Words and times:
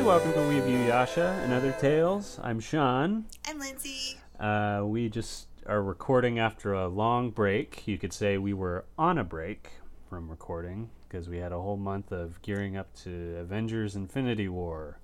Everybody, 0.00 0.24
welcome 0.24 0.42
to 0.42 0.48
We 0.48 0.60
View 0.60 0.78
Yasha 0.86 1.42
and 1.44 1.52
Other 1.52 1.72
Tales. 1.72 2.40
I'm 2.42 2.58
Sean. 2.58 3.26
I'm 3.46 3.58
Lindsay. 3.58 4.16
Uh, 4.38 4.80
we 4.86 5.10
just 5.10 5.46
are 5.66 5.82
recording 5.82 6.38
after 6.38 6.72
a 6.72 6.88
long 6.88 7.28
break. 7.28 7.86
You 7.86 7.98
could 7.98 8.14
say 8.14 8.38
we 8.38 8.54
were 8.54 8.86
on 8.96 9.18
a 9.18 9.24
break 9.24 9.72
from 10.08 10.30
recording 10.30 10.88
because 11.06 11.28
we 11.28 11.36
had 11.36 11.52
a 11.52 11.60
whole 11.60 11.76
month 11.76 12.12
of 12.12 12.40
gearing 12.40 12.78
up 12.78 12.94
to 13.02 13.36
Avengers 13.40 13.94
Infinity 13.94 14.48
War, 14.48 14.98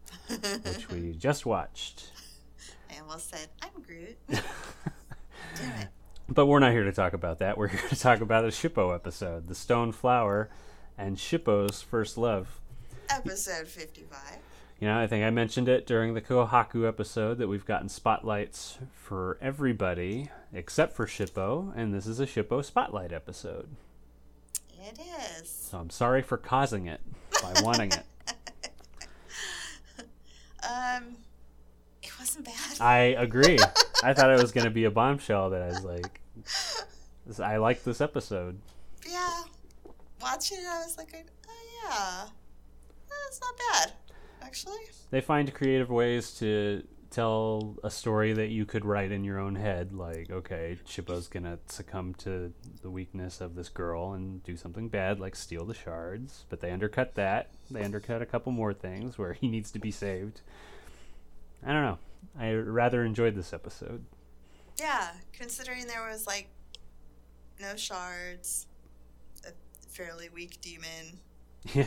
which 0.62 0.88
we 0.88 1.12
just 1.18 1.45
watched. 1.45 2.12
I 2.90 2.98
almost 3.01 3.28
said, 3.28 3.48
I'm 3.60 3.82
Groot. 3.82 4.16
Damn 4.30 5.80
it. 5.82 5.88
But 6.26 6.46
we're 6.46 6.60
not 6.60 6.73
here 6.73 6.84
to 6.84 6.92
talk 6.92 7.12
about 7.12 7.40
that. 7.40 7.59
We're 7.59 7.68
here 7.76 7.87
to 7.90 7.96
talk 8.01 8.23
about 8.23 8.45
a 8.46 8.48
Shippo 8.48 8.95
episode, 8.95 9.48
The 9.48 9.54
Stone 9.54 9.92
Flower, 9.92 10.48
and 10.96 11.18
Shippo's 11.18 11.82
First 11.82 12.16
Love. 12.16 12.62
Episode 13.10 13.68
55. 13.68 14.38
You 14.78 14.88
know, 14.88 14.98
I 14.98 15.06
think 15.06 15.24
I 15.24 15.30
mentioned 15.30 15.68
it 15.68 15.86
during 15.86 16.12
the 16.12 16.20
Kohaku 16.20 16.87
episode 16.87 17.38
that 17.38 17.48
we've 17.48 17.64
gotten 17.64 17.88
spotlights 17.88 18.78
for 18.92 19.38
everybody 19.40 20.30
except 20.52 20.95
for 20.95 21.06
Shippo, 21.06 21.73
and 21.74 21.95
this 21.95 22.06
is 22.06 22.20
a 22.20 22.26
Shippo 22.26 22.62
spotlight 22.62 23.10
episode. 23.12 23.68
It 24.78 24.98
is. 25.40 25.48
So 25.48 25.78
I'm 25.78 25.88
sorry 25.88 26.20
for 26.20 26.36
causing 26.36 26.86
it 26.86 27.01
by 27.42 27.54
wanting 27.62 27.90
it. 27.92 28.04
Um, 30.62 31.16
it 32.02 32.10
wasn't 32.18 32.45
bad. 32.45 32.80
I 32.80 32.98
agree. 33.18 33.58
I 34.04 34.12
thought 34.12 34.30
it 34.30 34.42
was 34.42 34.52
going 34.52 34.64
to 34.64 34.70
be 34.70 34.84
a 34.84 34.90
bombshell 34.90 35.51
that 35.51 35.62
I 35.62 35.68
was 35.68 35.84
like, 35.84 36.20
I 37.42 37.56
like 37.56 37.82
this 37.82 38.02
episode. 38.02 38.58
yeah. 39.08 39.42
Watching 40.20 40.58
it, 40.58 40.66
I 40.66 40.79
was 40.80 40.98
like, 40.98 41.14
oh 41.48 41.88
yeah. 41.88 42.26
That's 43.08 43.40
not 43.40 43.54
bad, 43.73 43.92
actually. 44.46 44.78
They 45.10 45.20
find 45.20 45.52
creative 45.52 45.90
ways 45.90 46.32
to 46.38 46.82
tell 47.10 47.76
a 47.84 47.90
story 47.90 48.32
that 48.32 48.48
you 48.48 48.66
could 48.66 48.84
write 48.84 49.12
in 49.12 49.22
your 49.22 49.38
own 49.38 49.54
head 49.54 49.92
like 49.92 50.28
okay 50.28 50.76
Shippo's 50.86 51.28
gonna 51.28 51.58
succumb 51.66 52.14
to 52.14 52.52
the 52.82 52.90
weakness 52.90 53.40
of 53.40 53.54
this 53.54 53.68
girl 53.68 54.12
and 54.12 54.42
do 54.42 54.56
something 54.56 54.88
bad 54.88 55.20
like 55.20 55.36
steal 55.36 55.64
the 55.64 55.72
shards 55.72 56.44
but 56.48 56.60
they 56.60 56.70
undercut 56.70 57.14
that. 57.14 57.50
They 57.70 57.82
undercut 57.82 58.22
a 58.22 58.26
couple 58.26 58.52
more 58.52 58.74
things 58.74 59.18
where 59.18 59.32
he 59.32 59.48
needs 59.48 59.70
to 59.72 59.78
be 59.78 59.90
saved. 59.90 60.40
I 61.64 61.72
don't 61.72 61.82
know. 61.82 61.98
I 62.38 62.52
rather 62.52 63.04
enjoyed 63.04 63.34
this 63.34 63.52
episode. 63.52 64.04
Yeah, 64.78 65.12
considering 65.32 65.86
there 65.86 66.06
was 66.06 66.26
like 66.26 66.48
no 67.60 67.76
shards, 67.76 68.66
a 69.47 69.52
fairly 69.88 70.28
weak 70.28 70.60
demon, 70.60 71.20
yeah 71.72 71.86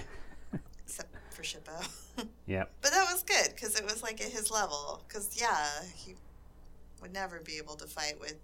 except 0.90 1.16
for 1.34 1.44
Shippo. 1.44 1.88
yep 2.48 2.72
But 2.82 2.92
that 2.92 3.06
was 3.12 3.24
good 3.24 3.54
because 3.54 3.80
it 3.80 3.86
was 3.86 4.02
like 4.02 4.22
at 4.22 4.32
his 4.32 4.52
level. 4.52 5.04
Because 5.08 5.40
yeah, 5.40 5.68
he 5.96 6.16
would 7.02 7.14
never 7.14 7.40
be 7.40 7.58
able 7.58 7.76
to 7.76 7.86
fight 7.86 8.20
with 8.20 8.36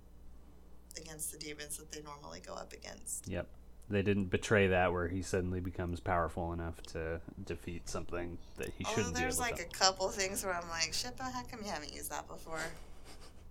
against 0.97 1.31
the 1.31 1.37
demons 1.37 1.77
that 1.77 1.91
they 1.91 2.01
normally 2.01 2.39
go 2.45 2.53
up 2.53 2.71
against. 2.71 3.27
yep 3.27 3.47
they 3.89 4.01
didn't 4.01 4.25
betray 4.25 4.67
that 4.67 4.91
where 4.91 5.07
he 5.07 5.21
suddenly 5.21 5.59
becomes 5.59 5.99
powerful 5.99 6.53
enough 6.53 6.81
to 6.81 7.19
defeat 7.45 7.87
something 7.87 8.37
that 8.57 8.69
he 8.77 8.85
Although 8.85 8.95
shouldn't 8.95 9.15
be 9.15 9.21
there's 9.21 9.39
like 9.39 9.57
to 9.57 9.63
a 9.63 9.65
couple 9.65 10.09
things 10.09 10.43
where 10.43 10.55
I'm 10.55 10.67
like, 10.69 10.91
shit, 10.91 11.13
how 11.19 11.29
come 11.43 11.59
you 11.63 11.69
haven't 11.69 11.93
used 11.93 12.09
that 12.11 12.27
before? 12.27 12.61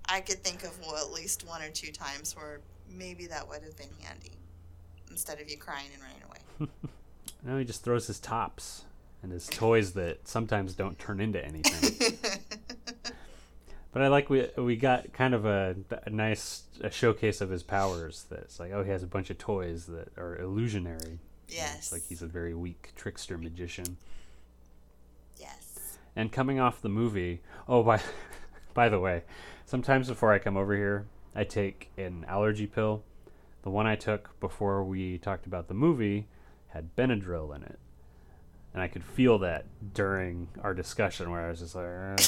I 0.06 0.21
could 0.21 0.43
think 0.43 0.65
of 0.65 0.77
well, 0.81 0.97
at 0.97 1.12
least 1.12 1.47
one 1.47 1.62
or 1.62 1.69
two 1.69 1.93
times 1.93 2.34
where 2.34 2.60
maybe 2.91 3.27
that 3.28 3.49
would 3.49 3.62
have 3.62 3.77
been 3.77 3.91
handy 4.03 4.33
instead 5.09 5.41
of 5.41 5.49
you 5.49 5.56
crying 5.56 5.87
and 5.94 6.03
running 6.03 6.22
away. 6.28 6.69
no 7.44 7.59
he 7.59 7.65
just 7.65 7.84
throws 7.84 8.06
his 8.06 8.19
tops 8.19 8.84
and 9.22 9.32
his 9.32 9.47
toys 9.47 9.93
that 9.93 10.27
sometimes 10.27 10.75
don't 10.75 10.99
turn 10.99 11.21
into 11.21 11.43
anything 11.44 12.19
But 13.94 14.03
I 14.03 14.09
like 14.09 14.28
we 14.28 14.49
we 14.56 14.75
got 14.75 15.12
kind 15.12 15.34
of 15.34 15.47
a, 15.47 15.77
a 16.04 16.10
nice 16.10 16.65
a 16.81 16.91
showcase 16.91 17.41
of 17.41 17.49
his 17.49 17.62
powers. 17.62 18.27
That's 18.28 18.59
like, 18.59 18.72
oh, 18.72 18.83
he 18.83 18.91
has 18.91 19.04
a 19.04 19.06
bunch 19.06 19.31
of 19.31 19.38
toys 19.38 19.87
that 19.87 20.09
are 20.19 20.37
illusionary. 20.37 21.21
yes. 21.49 21.93
Like 21.93 22.03
he's 22.09 22.21
a 22.21 22.27
very 22.27 22.54
weak 22.54 22.91
trickster 22.97 23.38
magician. 23.38 23.97
yes. 25.38 25.99
And 26.16 26.33
coming 26.33 26.59
off 26.59 26.83
the 26.83 26.88
movie, 26.88 27.41
oh 27.69 27.84
by 27.84 28.00
by 28.75 28.88
the 28.88 28.99
way, 28.99 29.22
sometimes 29.65 30.09
before 30.09 30.33
I 30.33 30.41
come 30.41 30.56
over 30.56 30.75
here, 30.75 31.06
I 31.33 31.44
take 31.44 31.93
an 31.97 32.25
allergy 32.27 32.66
pill. 32.66 33.04
The 33.62 33.71
one 33.71 33.87
I 33.87 33.94
took 33.94 34.41
before 34.41 34.83
we 34.83 35.19
talked 35.19 35.47
about 35.47 35.69
the 35.69 35.75
movie 35.75 36.27
had 36.74 36.94
Benadryl 36.96 37.54
in 37.56 37.62
it. 37.62 37.78
And 38.74 38.82
I 38.82 38.88
could 38.88 39.04
feel 39.04 39.38
that 39.38 39.66
during 39.94 40.48
our 40.62 40.74
discussion 40.74 41.30
where 41.30 41.40
I 41.46 41.48
was 41.48 41.60
just 41.60 41.74
like, 41.76 41.86
"Uh, 41.86 42.16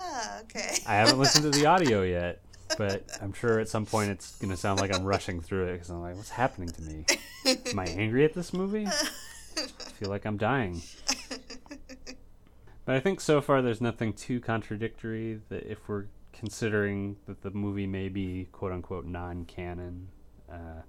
Ah, 0.00 0.40
okay. 0.40 0.74
I 0.86 0.94
haven't 0.94 1.18
listened 1.18 1.44
to 1.52 1.58
the 1.58 1.66
audio 1.74 2.02
yet, 2.02 2.40
but 2.76 3.04
I'm 3.20 3.32
sure 3.32 3.60
at 3.60 3.68
some 3.68 3.86
point 3.86 4.10
it's 4.10 4.36
going 4.38 4.50
to 4.50 4.56
sound 4.56 4.80
like 4.80 4.94
I'm 4.94 5.04
rushing 5.04 5.40
through 5.40 5.66
it 5.66 5.72
because 5.74 5.90
I'm 5.90 6.00
like, 6.00 6.16
what's 6.16 6.30
happening 6.30 6.70
to 6.70 6.82
me? 6.82 7.04
Am 7.46 7.78
I 7.78 7.84
angry 7.86 8.24
at 8.24 8.34
this 8.34 8.52
movie? 8.52 8.86
I 8.86 9.60
feel 9.94 10.08
like 10.08 10.24
I'm 10.24 10.36
dying. 10.36 10.82
But 12.84 12.96
I 12.96 13.00
think 13.00 13.20
so 13.20 13.40
far 13.40 13.60
there's 13.60 13.80
nothing 13.82 14.14
too 14.14 14.40
contradictory 14.40 15.40
that 15.50 15.70
if 15.70 15.88
we're 15.88 16.06
considering 16.32 17.16
that 17.26 17.42
the 17.42 17.50
movie 17.50 17.86
may 17.86 18.08
be 18.08 18.48
quote 18.50 18.72
unquote 18.72 19.04
non 19.04 19.44
canon. 19.44 20.08
Uh, 20.50 20.82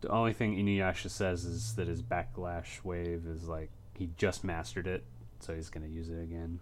the 0.00 0.08
only 0.08 0.32
thing 0.32 0.56
Inuyasha 0.56 1.10
says 1.10 1.44
is 1.44 1.74
that 1.74 1.88
his 1.88 2.02
backlash 2.02 2.82
wave 2.84 3.26
is 3.26 3.48
like 3.48 3.70
he 3.94 4.10
just 4.16 4.44
mastered 4.44 4.86
it, 4.86 5.04
so 5.40 5.54
he's 5.54 5.68
going 5.68 5.86
to 5.86 5.92
use 5.92 6.08
it 6.08 6.22
again. 6.22 6.60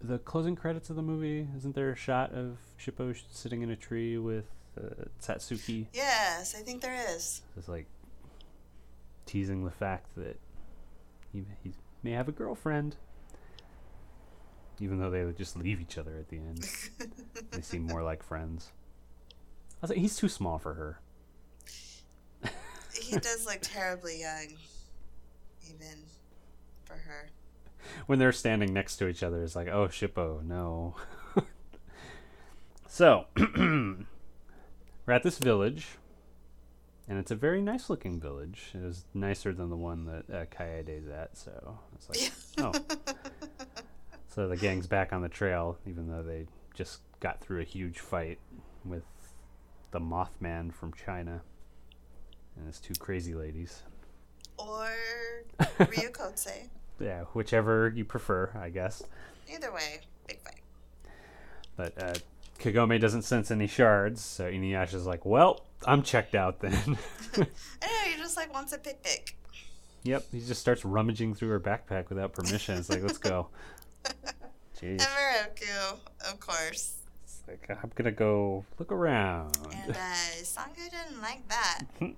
The 0.00 0.18
closing 0.18 0.56
credits 0.56 0.90
of 0.90 0.96
the 0.96 1.02
movie 1.02 1.46
isn't 1.56 1.74
there 1.74 1.90
a 1.90 1.96
shot 1.96 2.32
of 2.32 2.58
Shippo 2.80 3.16
sitting 3.30 3.62
in 3.62 3.70
a 3.70 3.76
tree 3.76 4.18
with 4.18 4.46
uh, 4.76 5.04
Satsuki? 5.20 5.86
Yes, 5.92 6.56
I 6.58 6.62
think 6.62 6.82
there 6.82 6.96
is. 7.14 7.42
it's 7.56 7.68
like 7.68 7.86
teasing 9.24 9.64
the 9.64 9.70
fact 9.70 10.16
that 10.16 10.40
he, 11.32 11.44
he 11.62 11.72
may 12.02 12.10
have 12.10 12.28
a 12.28 12.32
girlfriend 12.32 12.96
even 14.80 14.98
though 14.98 15.10
they 15.10 15.24
would 15.24 15.36
just 15.36 15.56
leave 15.56 15.80
each 15.80 15.96
other 15.96 16.16
at 16.18 16.28
the 16.28 16.38
end. 16.38 16.68
They 17.52 17.60
seem 17.60 17.82
more 17.86 18.02
like 18.02 18.22
friends. 18.22 18.72
I 18.72 18.81
was 19.82 19.90
like 19.90 19.98
he's 19.98 20.16
too 20.16 20.28
small 20.28 20.58
for 20.58 20.74
her 20.74 20.98
He 22.94 23.16
does 23.18 23.46
look 23.46 23.58
terribly 23.62 24.20
young, 24.20 24.56
even 25.68 25.98
for 26.84 26.94
her. 26.94 27.30
when 28.06 28.18
they're 28.18 28.32
standing 28.32 28.72
next 28.72 28.96
to 28.96 29.08
each 29.08 29.22
other, 29.22 29.42
it's 29.42 29.56
like, 29.56 29.68
oh, 29.68 29.88
Shippo, 29.88 30.42
no. 30.44 30.94
so, 32.88 33.26
we're 33.36 34.04
at 35.08 35.22
this 35.22 35.38
village, 35.38 35.88
and 37.08 37.18
it's 37.18 37.30
a 37.30 37.36
very 37.36 37.60
nice 37.60 37.90
looking 37.90 38.20
village. 38.20 38.70
It 38.74 38.82
was 38.82 39.04
nicer 39.14 39.52
than 39.52 39.68
the 39.70 39.76
one 39.76 40.04
that 40.06 40.34
uh, 40.34 40.44
Kaede's 40.46 41.08
at, 41.08 41.36
so 41.36 41.78
it's 41.94 42.08
like, 42.08 42.32
oh. 42.58 42.72
So 44.28 44.48
the 44.48 44.56
gang's 44.56 44.86
back 44.86 45.12
on 45.12 45.20
the 45.20 45.28
trail, 45.28 45.76
even 45.86 46.08
though 46.08 46.22
they 46.22 46.46
just 46.74 47.00
got 47.20 47.42
through 47.42 47.60
a 47.60 47.64
huge 47.64 47.98
fight 47.98 48.38
with 48.82 49.02
the 49.92 50.00
Mothman 50.00 50.72
from 50.72 50.92
China 50.94 51.42
and 52.56 52.66
his 52.66 52.80
two 52.80 52.94
crazy 52.98 53.34
ladies. 53.34 53.82
Or 54.58 54.90
Ryukotse. 55.78 56.68
Yeah, 57.00 57.24
whichever 57.32 57.92
you 57.94 58.04
prefer, 58.04 58.50
I 58.60 58.70
guess. 58.70 59.02
Either 59.52 59.72
way, 59.72 60.00
big 60.26 60.40
fight. 60.40 60.60
But 61.76 62.02
uh, 62.02 62.14
Kagome 62.58 63.00
doesn't 63.00 63.22
sense 63.22 63.50
any 63.50 63.66
shards, 63.66 64.20
so 64.20 64.44
Inuyasha's 64.50 65.06
like, 65.06 65.24
"Well, 65.24 65.64
I'm 65.86 66.02
checked 66.02 66.34
out 66.34 66.60
then." 66.60 66.98
Anyway, 67.34 67.48
he 68.10 68.16
just 68.18 68.36
like 68.36 68.52
wants 68.52 68.72
a 68.74 68.78
picnic. 68.78 69.36
yep, 70.02 70.24
he 70.30 70.40
just 70.40 70.60
starts 70.60 70.84
rummaging 70.84 71.34
through 71.34 71.48
her 71.48 71.60
backpack 71.60 72.10
without 72.10 72.32
permission. 72.34 72.76
It's 72.78 72.90
like, 72.90 73.02
"Let's 73.02 73.18
go." 73.18 73.48
Jeez, 74.80 75.00
And 75.00 75.00
Miroku, 75.00 75.96
of 76.30 76.40
course. 76.40 76.96
Like, 77.48 77.68
I'm 77.70 77.90
gonna 77.94 78.12
go 78.12 78.64
look 78.78 78.92
around. 78.92 79.58
And 79.72 79.96
uh, 79.96 80.14
Sango 80.42 80.90
didn't 80.90 81.20
like 81.20 81.48
that. 81.48 81.80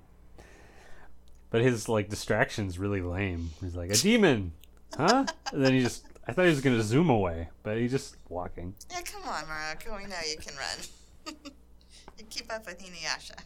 But 1.50 1.62
his 1.62 1.88
like 1.88 2.09
distraction's 2.09 2.81
really 2.81 3.00
lame. 3.00 3.50
He's 3.61 3.76
like, 3.76 3.88
"A 3.88 3.94
demon, 3.94 4.55
huh?" 4.97 5.26
And 5.53 5.65
then 5.65 5.73
he 5.73 5.82
just—I 5.82 6.32
thought 6.32 6.47
he 6.47 6.50
was 6.50 6.61
gonna 6.61 6.82
zoom 6.82 7.09
away, 7.09 7.49
but 7.62 7.79
he's 7.79 7.93
just 7.93 8.17
walking. 8.29 8.75
Yeah, 8.91 9.03
come 9.03 9.23
on, 9.23 9.44
Miroku. 9.44 9.97
We 9.97 10.06
know 10.09 10.17
you 10.29 10.37
can 10.37 10.55
run. 10.56 11.37
you 12.19 12.25
keep 12.29 12.53
up 12.53 12.67
with 12.67 12.81
Inuyasha. 12.81 13.38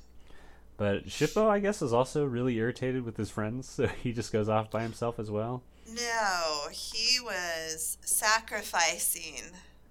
But 0.79 1.07
Shippo, 1.09 1.49
I 1.49 1.59
guess, 1.59 1.83
is 1.83 1.93
also 1.93 2.25
really 2.25 2.57
irritated 2.57 3.05
with 3.05 3.19
his 3.19 3.29
friends, 3.31 3.69
so 3.69 3.87
he 3.89 4.15
just 4.15 4.33
goes 4.33 4.49
off 4.49 4.71
by 4.71 4.83
himself 4.85 5.19
as 5.19 5.31
well. 5.31 5.63
No, 5.87 6.69
he 6.71 7.21
was 7.21 7.99
sacrificing, 8.01 9.43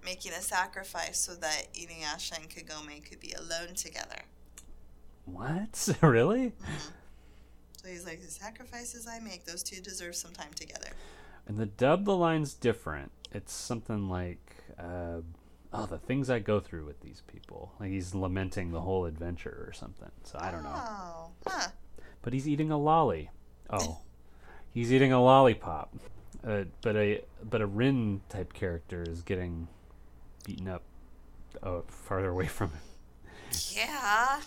making 0.08 0.32
a 0.32 0.40
sacrifice 0.40 1.18
so 1.18 1.34
that 1.34 1.66
Inuyasha 1.74 2.38
and 2.38 2.48
Kagome 2.48 3.06
could 3.06 3.20
be 3.20 3.32
alone 3.32 3.74
together. 3.74 4.22
What? 5.26 5.86
really? 6.02 6.54
So 7.76 7.88
he's 7.88 8.06
like, 8.06 8.22
the 8.22 8.30
sacrifices 8.30 9.06
I 9.06 9.18
make, 9.18 9.44
those 9.44 9.62
two 9.62 9.82
deserve 9.82 10.16
some 10.16 10.32
time 10.32 10.52
together. 10.54 10.88
And 11.46 11.58
the 11.58 11.66
dub, 11.66 12.06
the 12.06 12.16
line's 12.16 12.54
different. 12.54 13.12
It's 13.32 13.52
something 13.52 14.08
like, 14.08 14.40
uh, 14.78 15.20
oh, 15.74 15.84
the 15.84 15.98
things 15.98 16.30
I 16.30 16.38
go 16.38 16.58
through 16.58 16.86
with 16.86 17.02
these 17.02 17.22
people. 17.26 17.72
Like 17.78 17.90
he's 17.90 18.14
lamenting 18.14 18.72
the 18.72 18.80
whole 18.80 19.04
adventure 19.04 19.66
or 19.68 19.74
something. 19.74 20.10
So 20.24 20.38
I 20.40 20.50
don't 20.50 20.62
know. 20.62 20.72
Oh, 20.74 21.30
huh. 21.46 21.68
But 22.22 22.32
he's 22.32 22.48
eating 22.48 22.70
a 22.70 22.78
lolly. 22.78 23.30
Oh, 23.68 23.98
he's 24.72 24.90
eating 24.90 25.12
a 25.12 25.22
lollipop. 25.22 25.94
Uh, 26.46 26.64
but 26.80 26.96
a 26.96 27.22
but 27.42 27.60
a 27.60 27.66
Rin 27.66 28.22
type 28.30 28.54
character 28.54 29.02
is 29.06 29.22
getting 29.22 29.68
beaten 30.48 30.66
up 30.66 30.82
uh, 31.62 31.80
farther 31.88 32.30
away 32.30 32.46
from 32.46 32.70
him. 32.70 32.80
Yeah. 33.72 34.40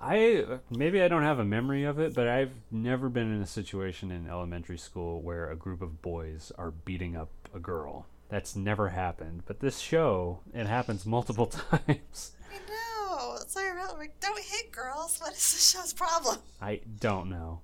I 0.00 0.58
maybe 0.70 1.02
I 1.02 1.08
don't 1.08 1.22
have 1.22 1.38
a 1.38 1.44
memory 1.44 1.84
of 1.84 1.98
it, 1.98 2.14
but 2.14 2.26
I've 2.26 2.52
never 2.70 3.10
been 3.10 3.32
in 3.32 3.42
a 3.42 3.46
situation 3.46 4.10
in 4.10 4.28
elementary 4.28 4.78
school 4.78 5.20
where 5.20 5.50
a 5.50 5.56
group 5.56 5.82
of 5.82 6.00
boys 6.00 6.52
are 6.56 6.70
beating 6.70 7.16
up 7.16 7.28
a 7.54 7.58
girl. 7.58 8.06
That's 8.30 8.56
never 8.56 8.88
happened. 8.88 9.42
But 9.46 9.60
this 9.60 9.78
show, 9.78 10.40
it 10.54 10.66
happens 10.66 11.04
multiple 11.04 11.46
times. 11.70 12.32
I 12.50 12.58
know. 12.70 13.36
It's 13.40 13.54
like, 13.54 13.98
like, 13.98 14.20
don't 14.20 14.38
hit 14.38 14.72
girls. 14.72 15.18
What 15.20 15.34
is 15.34 15.52
the 15.52 15.78
show's 15.78 15.92
problem? 15.92 16.38
I 16.60 16.80
don't 16.98 17.28
know. 17.28 17.60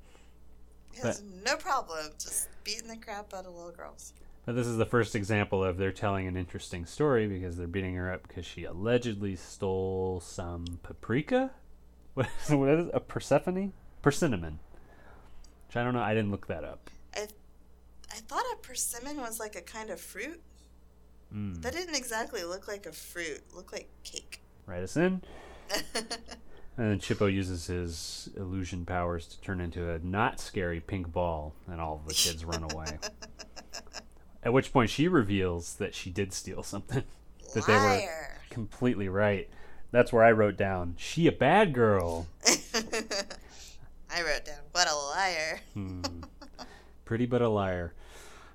It 0.92 1.00
has 1.00 1.22
no 1.44 1.56
problem 1.56 2.10
just 2.18 2.48
beating 2.64 2.88
the 2.88 2.96
crap 2.96 3.32
out 3.32 3.46
of 3.46 3.54
little 3.54 3.72
girls. 3.72 4.12
This 4.52 4.66
is 4.66 4.76
the 4.76 4.86
first 4.86 5.14
example 5.14 5.62
of 5.62 5.76
they're 5.76 5.92
telling 5.92 6.26
an 6.26 6.36
interesting 6.36 6.86
story 6.86 7.26
because 7.26 7.56
they're 7.56 7.66
beating 7.66 7.94
her 7.94 8.12
up 8.12 8.26
because 8.26 8.44
she 8.44 8.64
allegedly 8.64 9.36
stole 9.36 10.20
some 10.20 10.64
paprika. 10.82 11.50
What 12.14 12.26
is, 12.44 12.50
what 12.50 12.68
is 12.68 12.86
it? 12.88 12.90
A 12.92 12.98
Persephone? 12.98 13.72
Persimmon. 14.02 14.58
Which 15.68 15.76
I 15.76 15.84
don't 15.84 15.94
know. 15.94 16.02
I 16.02 16.12
didn't 16.12 16.32
look 16.32 16.48
that 16.48 16.64
up. 16.64 16.90
I, 17.14 17.28
I 18.10 18.16
thought 18.16 18.44
a 18.52 18.56
persimmon 18.56 19.18
was 19.18 19.38
like 19.38 19.54
a 19.54 19.60
kind 19.60 19.90
of 19.90 20.00
fruit. 20.00 20.40
Mm. 21.32 21.62
That 21.62 21.72
didn't 21.72 21.94
exactly 21.94 22.42
look 22.42 22.66
like 22.66 22.86
a 22.86 22.92
fruit. 22.92 23.44
It 23.48 23.54
looked 23.54 23.72
like 23.72 23.88
cake. 24.02 24.42
Write 24.66 24.82
us 24.82 24.96
in. 24.96 25.22
And 26.80 26.92
then 26.92 26.98
Shippo 26.98 27.30
uses 27.30 27.66
his 27.66 28.30
illusion 28.38 28.86
powers 28.86 29.26
to 29.26 29.40
turn 29.42 29.60
into 29.60 29.90
a 29.90 29.98
not 29.98 30.40
scary 30.40 30.80
pink 30.80 31.12
ball, 31.12 31.54
and 31.70 31.78
all 31.78 31.96
of 31.96 32.08
the 32.08 32.14
kids 32.14 32.42
run 32.42 32.62
away. 32.62 32.98
At 34.42 34.52
which 34.52 34.72
point 34.72 34.90
she 34.90 35.06
reveals 35.08 35.74
that 35.76 35.94
she 35.94 36.10
did 36.10 36.32
steal 36.32 36.62
something. 36.62 37.04
that 37.54 37.66
they 37.66 37.72
were 37.74 37.78
Liar. 37.80 38.40
completely 38.50 39.08
right. 39.08 39.48
That's 39.92 40.12
where 40.12 40.22
I 40.24 40.30
wrote 40.32 40.56
down, 40.56 40.94
she 40.98 41.26
a 41.26 41.32
bad 41.32 41.72
girl. 41.74 42.26
I 44.12 44.22
wrote 44.22 44.44
down, 44.44 44.56
what 44.72 44.88
a 44.90 44.94
liar. 44.94 45.60
Hmm. 45.74 46.02
Pretty 47.04 47.26
but 47.26 47.42
a 47.42 47.48
liar. 47.48 47.92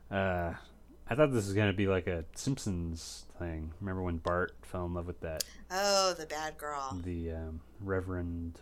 Uh, 0.09 0.53
I 1.09 1.15
thought 1.15 1.31
this 1.33 1.45
was 1.45 1.53
going 1.53 1.67
to 1.67 1.75
be 1.75 1.87
like 1.87 2.07
a 2.07 2.23
Simpsons 2.35 3.25
thing. 3.37 3.71
Remember 3.81 4.01
when 4.01 4.17
Bart 4.17 4.53
fell 4.61 4.85
in 4.85 4.93
love 4.93 5.07
with 5.07 5.19
that 5.21 5.43
Oh, 5.69 6.13
the 6.17 6.25
bad 6.25 6.57
girl. 6.57 6.97
the 7.03 7.31
um, 7.31 7.59
Reverend 7.81 8.59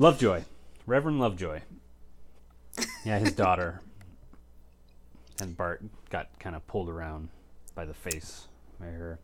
Lovejoy, 0.00 0.42
Reverend 0.86 1.20
Lovejoy. 1.20 1.60
Yeah, 3.04 3.20
his 3.20 3.32
daughter. 3.32 3.80
And 5.40 5.56
Bart 5.56 5.82
got 6.10 6.38
kind 6.38 6.54
of 6.56 6.66
pulled 6.66 6.88
around 6.88 7.28
by 7.74 7.84
the 7.84 7.94
face 7.94 8.48
by 8.80 8.86
her, 8.86 9.18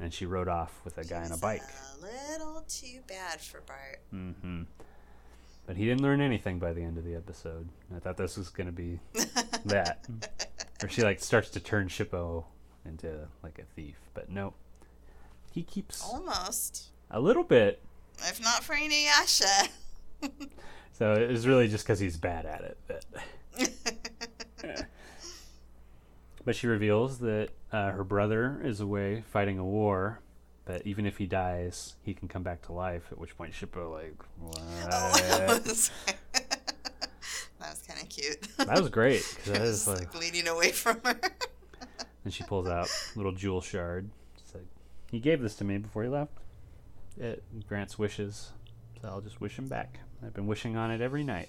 and 0.00 0.12
she 0.12 0.26
rode 0.26 0.48
off 0.48 0.80
with 0.84 0.98
a 0.98 1.04
guy 1.04 1.24
on 1.24 1.32
a 1.32 1.36
bike. 1.36 1.62
A 1.62 2.32
little 2.32 2.64
too 2.68 3.00
bad 3.08 3.40
for 3.40 3.60
Bart. 3.62 4.00
Mm-hmm. 4.14 4.62
But 5.66 5.76
he 5.76 5.84
didn't 5.84 6.02
learn 6.02 6.20
anything 6.20 6.58
by 6.60 6.72
the 6.72 6.82
end 6.82 6.96
of 6.96 7.04
the 7.04 7.14
episode. 7.16 7.68
I 7.94 7.98
thought 7.98 8.16
this 8.16 8.36
was 8.36 8.48
going 8.50 8.68
to 8.68 8.72
be 8.72 9.00
that, 9.64 10.06
or 10.82 10.88
she 10.88 11.02
like 11.02 11.20
starts 11.20 11.50
to 11.50 11.60
turn 11.60 11.88
Shippo 11.88 12.44
into 12.84 13.26
like 13.42 13.58
a 13.58 13.64
thief, 13.74 13.96
but 14.14 14.30
no. 14.30 14.54
He 15.52 15.62
keeps 15.62 16.04
Almost. 16.04 16.88
a 17.10 17.18
little 17.18 17.42
bit 17.42 17.82
If 18.18 18.40
not 18.42 18.62
for 18.62 18.74
Inuyasha. 18.76 19.68
So 20.98 21.12
it 21.12 21.28
was 21.28 21.46
really 21.46 21.68
just 21.68 21.84
because 21.84 21.98
he's 22.00 22.16
bad 22.16 22.46
at 22.46 22.62
it. 22.62 22.78
But, 22.86 23.04
but 26.46 26.54
she 26.54 26.68
reveals 26.68 27.18
that 27.18 27.48
uh, 27.72 27.90
her 27.90 28.04
brother 28.04 28.60
is 28.64 28.80
away 28.80 29.24
fighting 29.30 29.58
a 29.58 29.64
war. 29.64 30.20
But 30.64 30.86
even 30.86 31.04
if 31.04 31.18
he 31.18 31.26
dies, 31.26 31.96
he 32.02 32.14
can 32.14 32.28
come 32.28 32.42
back 32.42 32.62
to 32.62 32.72
life. 32.72 33.08
At 33.12 33.18
which 33.18 33.36
point, 33.36 33.52
Shippo 33.52 33.92
like, 33.92 34.14
what? 34.40 34.58
Oh, 34.60 35.12
that 35.46 35.66
was, 35.66 35.90
that 36.32 37.70
was 37.70 37.82
kind 37.86 38.00
of 38.00 38.08
cute. 38.08 38.48
That 38.58 38.78
was 38.78 38.88
great 38.88 39.22
because 39.34 39.52
that 39.52 39.60
was, 39.66 39.88
like. 39.88 40.14
like 40.14 40.20
leaning 40.20 40.48
away 40.48 40.70
from 40.70 41.00
her. 41.04 41.20
And 42.24 42.32
she 42.32 42.44
pulls 42.44 42.68
out 42.68 42.88
a 42.88 43.18
little 43.18 43.32
jewel 43.32 43.60
shard. 43.60 44.08
It's 44.38 44.54
like, 44.54 44.66
he 45.10 45.18
gave 45.18 45.40
this 45.42 45.56
to 45.56 45.64
me 45.64 45.78
before 45.78 46.04
he 46.04 46.08
left. 46.08 46.32
It 47.18 47.42
grants 47.68 47.98
wishes, 47.98 48.52
so 49.00 49.08
I'll 49.08 49.20
just 49.20 49.40
wish 49.40 49.58
him 49.58 49.66
back. 49.66 49.98
I've 50.24 50.34
been 50.34 50.46
wishing 50.46 50.76
on 50.76 50.90
it 50.90 51.00
every 51.00 51.24
night. 51.24 51.48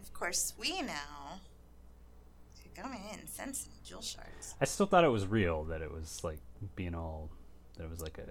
Of 0.00 0.12
course, 0.14 0.54
we 0.58 0.80
now 0.82 1.21
could 2.74 2.84
go 2.84 2.90
in 3.12 3.26
some 3.26 3.52
jewel 3.84 4.02
shards. 4.02 4.54
I 4.60 4.64
still 4.64 4.86
thought 4.86 5.04
it 5.04 5.08
was 5.08 5.26
real, 5.26 5.64
that 5.64 5.82
it 5.82 5.92
was 5.92 6.22
like 6.24 6.38
being 6.76 6.94
all, 6.94 7.30
that 7.76 7.84
it 7.84 7.90
was 7.90 8.00
like 8.00 8.18
a 8.18 8.28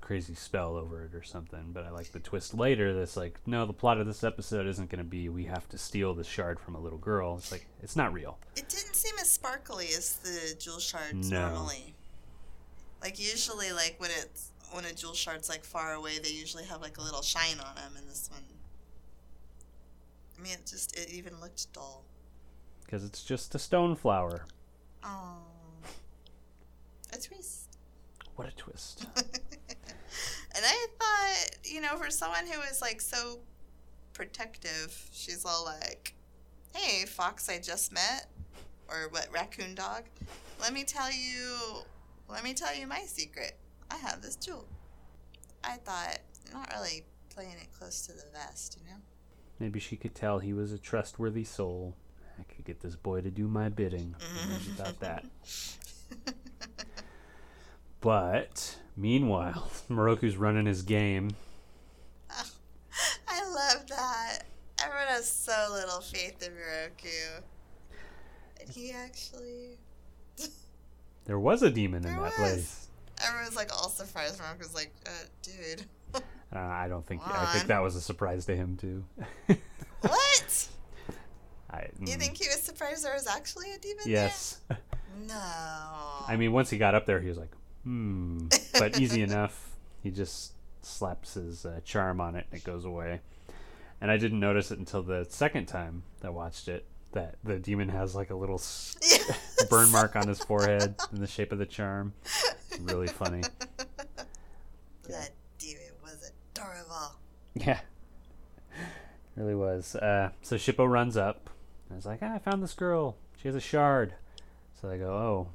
crazy 0.00 0.34
spell 0.34 0.76
over 0.76 1.04
it 1.04 1.14
or 1.14 1.22
something. 1.22 1.70
But 1.72 1.84
I 1.84 1.90
like 1.90 2.12
the 2.12 2.20
twist 2.20 2.54
later 2.54 2.92
that's 2.92 3.16
like, 3.16 3.38
no, 3.46 3.66
the 3.66 3.72
plot 3.72 3.98
of 3.98 4.06
this 4.06 4.24
episode 4.24 4.66
isn't 4.66 4.90
going 4.90 4.98
to 4.98 5.08
be 5.08 5.28
we 5.28 5.44
have 5.44 5.68
to 5.70 5.78
steal 5.78 6.14
the 6.14 6.24
shard 6.24 6.58
from 6.60 6.74
a 6.74 6.80
little 6.80 6.98
girl. 6.98 7.36
It's 7.36 7.52
like, 7.52 7.66
it's 7.82 7.96
not 7.96 8.12
real. 8.12 8.38
It 8.56 8.68
didn't 8.68 8.94
seem 8.96 9.14
as 9.20 9.30
sparkly 9.30 9.86
as 9.96 10.16
the 10.16 10.54
jewel 10.58 10.78
shards 10.80 11.30
No. 11.30 11.48
normally. 11.50 11.94
Like 13.00 13.18
usually, 13.18 13.72
like 13.72 13.96
when 13.98 14.10
it's 14.10 14.50
when 14.70 14.84
a 14.84 14.92
jewel 14.92 15.12
shard's 15.12 15.48
like 15.48 15.64
far 15.64 15.94
away, 15.94 16.18
they 16.22 16.30
usually 16.30 16.64
have 16.64 16.80
like 16.80 16.98
a 16.98 17.02
little 17.02 17.20
shine 17.22 17.58
on 17.58 17.74
them, 17.74 17.92
and 17.98 18.08
this 18.08 18.30
one. 18.30 18.42
I 20.38 20.42
mean, 20.42 20.52
it 20.52 20.66
just 20.66 20.96
it 20.96 21.10
even 21.12 21.40
looked 21.40 21.72
dull. 21.72 22.04
Because 22.92 23.06
it's 23.06 23.24
just 23.24 23.54
a 23.54 23.58
stone 23.58 23.96
flower. 23.96 24.44
Oh, 25.02 25.38
a 27.10 27.16
twist. 27.16 27.78
What 28.36 28.48
a 28.48 28.54
twist. 28.54 29.06
And 30.54 30.62
I 30.66 30.86
thought, 30.98 31.56
you 31.64 31.80
know, 31.80 31.96
for 31.96 32.10
someone 32.10 32.46
who 32.46 32.60
is 32.70 32.82
like 32.82 33.00
so 33.00 33.38
protective, 34.12 35.08
she's 35.10 35.46
all 35.46 35.64
like, 35.64 36.12
"Hey, 36.74 37.06
fox, 37.06 37.48
I 37.48 37.58
just 37.58 37.90
met, 37.94 38.26
or 38.86 39.08
what, 39.08 39.28
raccoon 39.32 39.74
dog? 39.74 40.02
Let 40.60 40.74
me 40.74 40.84
tell 40.84 41.10
you, 41.10 41.56
let 42.28 42.44
me 42.44 42.52
tell 42.52 42.76
you 42.76 42.86
my 42.86 43.00
secret. 43.06 43.56
I 43.90 43.96
have 43.96 44.20
this 44.20 44.36
jewel." 44.36 44.68
I 45.64 45.76
thought, 45.76 46.18
not 46.52 46.70
really 46.74 47.06
playing 47.34 47.52
it 47.52 47.72
close 47.72 48.02
to 48.02 48.12
the 48.12 48.26
vest, 48.34 48.78
you 48.78 48.92
know. 48.92 49.00
Maybe 49.58 49.80
she 49.80 49.96
could 49.96 50.14
tell 50.14 50.40
he 50.40 50.52
was 50.52 50.70
a 50.70 50.78
trustworthy 50.78 51.44
soul. 51.44 51.96
I 52.38 52.42
could 52.54 52.64
get 52.64 52.80
this 52.80 52.96
boy 52.96 53.20
to 53.20 53.30
do 53.30 53.46
my 53.48 53.68
bidding. 53.68 54.14
About 54.78 55.00
that. 55.00 55.24
But 58.00 58.76
meanwhile, 58.96 59.70
Miroku's 59.90 60.36
running 60.36 60.66
his 60.66 60.82
game. 60.82 61.30
I 63.28 63.44
love 63.44 63.86
that. 63.88 64.40
Everyone 64.84 65.06
has 65.08 65.30
so 65.30 65.68
little 65.72 66.00
faith 66.00 66.42
in 66.42 66.52
Miroku. 66.52 67.42
And 68.60 68.68
he 68.68 68.92
actually. 68.92 69.78
There 71.24 71.38
was 71.38 71.62
a 71.62 71.70
demon 71.70 72.04
in 72.04 72.10
There 72.10 72.14
that 72.14 72.22
was. 72.24 72.34
place. 72.34 72.88
Everyone's 73.24 73.54
like 73.54 73.72
all 73.72 73.88
surprised. 73.88 74.40
Miroku's 74.40 74.74
like, 74.74 74.92
uh, 75.06 75.10
dude. 75.40 75.84
Uh, 76.14 76.20
I 76.58 76.88
don't 76.88 77.06
think. 77.06 77.22
I 77.24 77.52
think 77.52 77.68
that 77.68 77.78
was 77.78 77.94
a 77.94 78.00
surprise 78.00 78.44
to 78.46 78.56
him 78.56 78.76
too. 78.76 79.04
I, 81.72 81.88
You 82.00 82.16
mm, 82.16 82.18
think 82.18 82.36
he 82.36 82.48
was 82.48 82.60
surprised 82.62 83.04
there 83.04 83.14
was 83.14 83.26
actually 83.26 83.72
a 83.72 83.78
demon 83.78 84.04
Yes. 84.06 84.60
there? 84.68 84.78
No. 85.26 85.34
I 86.28 86.36
mean, 86.38 86.52
once 86.52 86.70
he 86.70 86.78
got 86.78 86.94
up 86.94 87.06
there, 87.06 87.20
he 87.20 87.28
was 87.28 87.38
like, 87.38 87.50
"Hmm," 87.84 88.48
but 88.78 89.00
easy 89.00 89.22
enough. 89.28 89.70
He 90.02 90.10
just 90.10 90.52
slaps 90.82 91.34
his 91.34 91.64
uh, 91.64 91.80
charm 91.84 92.20
on 92.20 92.34
it, 92.36 92.46
and 92.50 92.60
it 92.60 92.64
goes 92.64 92.84
away. 92.84 93.20
And 94.00 94.10
I 94.10 94.16
didn't 94.18 94.40
notice 94.40 94.70
it 94.70 94.78
until 94.78 95.02
the 95.02 95.24
second 95.28 95.66
time 95.66 96.02
I 96.24 96.28
watched 96.30 96.68
it 96.68 96.84
that 97.12 97.36
the 97.44 97.58
demon 97.58 97.88
has 97.90 98.14
like 98.14 98.30
a 98.30 98.34
little 98.34 98.60
Yes. 99.02 99.66
burn 99.70 99.90
mark 99.90 100.16
on 100.16 100.26
his 100.28 100.38
forehead 100.40 100.94
in 101.12 101.20
the 101.20 101.26
shape 101.26 101.52
of 101.52 101.58
the 101.58 101.66
charm. 101.66 102.12
Really 102.80 103.06
funny. 103.06 103.42
That 105.08 105.30
demon 105.58 105.82
was 106.02 106.32
adorable. 106.54 107.16
Yeah. 107.54 107.80
Really 109.36 109.54
was. 109.54 109.94
Uh, 109.96 110.30
so 110.42 110.56
Shippo 110.56 110.90
runs 110.90 111.16
up 111.16 111.48
and 111.92 111.98
is 111.98 112.06
like, 112.06 112.20
ah, 112.22 112.34
I 112.34 112.38
found 112.38 112.62
this 112.62 112.74
girl. 112.74 113.16
She 113.36 113.48
has 113.48 113.54
a 113.54 113.60
shard. 113.60 114.14
So 114.80 114.88
they 114.88 114.98
go, 114.98 115.12
Oh, 115.12 115.48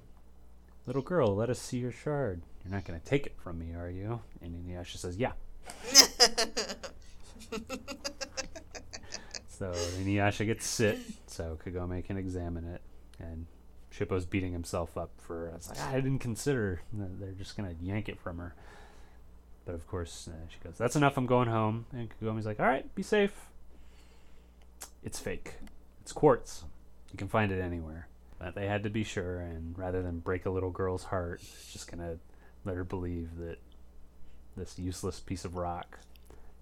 little 0.86 1.02
girl, 1.02 1.36
let 1.36 1.50
us 1.50 1.60
see 1.60 1.80
your 1.80 1.92
shard. 1.92 2.42
You're 2.64 2.74
not 2.74 2.86
going 2.86 3.00
to 3.00 3.06
take 3.06 3.26
it 3.26 3.36
from 3.38 3.60
me, 3.60 3.74
are 3.74 3.90
you? 3.90 4.22
And 4.42 4.54
Inuyasha 4.54 4.98
says, 4.98 5.18
Yeah. 5.18 5.34
So 9.58 9.72
Inuyasha 9.72 10.46
gets 10.46 10.68
sit, 10.68 11.00
so 11.26 11.58
Kagome 11.66 12.06
can 12.06 12.16
examine 12.16 12.64
it, 12.64 12.82
and 13.18 13.48
Shippo's 13.92 14.24
beating 14.24 14.52
himself 14.52 14.96
up 14.96 15.10
for. 15.18 15.48
It's 15.56 15.70
like 15.70 15.82
I 15.82 15.96
didn't 15.96 16.20
consider 16.20 16.82
that 16.94 17.20
they're 17.20 17.32
just 17.32 17.58
gonna 17.58 17.74
yank 17.82 18.08
it 18.08 18.20
from 18.20 18.38
her. 18.38 18.54
But 19.66 19.74
of 19.74 19.88
course, 19.88 20.30
uh, 20.32 20.48
she 20.48 20.60
goes, 20.64 20.78
"That's 20.78 20.96
enough. 20.96 21.18
I'm 21.18 21.26
going 21.26 21.48
home." 21.48 21.88
And 21.92 22.08
Kagome's 22.08 22.46
like, 22.46 22.60
"All 22.60 22.68
right, 22.68 22.94
be 22.94 23.02
safe." 23.02 23.50
It's 25.04 25.18
fake. 25.18 25.56
It's 26.08 26.14
quartz. 26.14 26.64
You 27.12 27.18
can 27.18 27.28
find 27.28 27.52
it 27.52 27.60
anywhere. 27.60 28.08
But 28.40 28.56
they 28.56 28.66
had 28.66 28.84
to 28.84 28.90
be 28.90 29.04
sure, 29.04 29.42
and 29.42 29.78
rather 29.78 30.02
than 30.02 30.20
break 30.20 30.46
a 30.46 30.50
little 30.50 30.70
girl's 30.70 31.04
heart, 31.04 31.42
just 31.74 31.92
gonna 31.92 32.16
let 32.64 32.78
her 32.78 32.86
believe 32.86 33.36
that 33.40 33.58
this 34.56 34.80
useless 34.80 35.20
piece 35.20 35.44
of 35.44 35.58
rock 35.58 36.00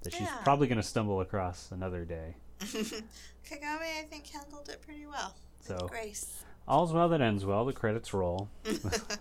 that 0.01 0.13
she's 0.13 0.27
probably 0.43 0.65
gonna 0.65 0.81
stumble 0.81 1.21
across 1.21 1.69
another 1.71 2.05
day. 2.05 2.37
Kagome, 2.59 3.99
I 3.99 4.07
think, 4.09 4.25
handled 4.25 4.67
it 4.67 4.81
pretty 4.81 5.05
well. 5.05 5.35
So 5.59 5.77
Grace. 5.91 6.43
all's 6.67 6.91
well 6.91 7.07
that 7.09 7.21
ends 7.21 7.45
well. 7.45 7.65
The 7.65 7.73
credits 7.73 8.15
roll. 8.15 8.49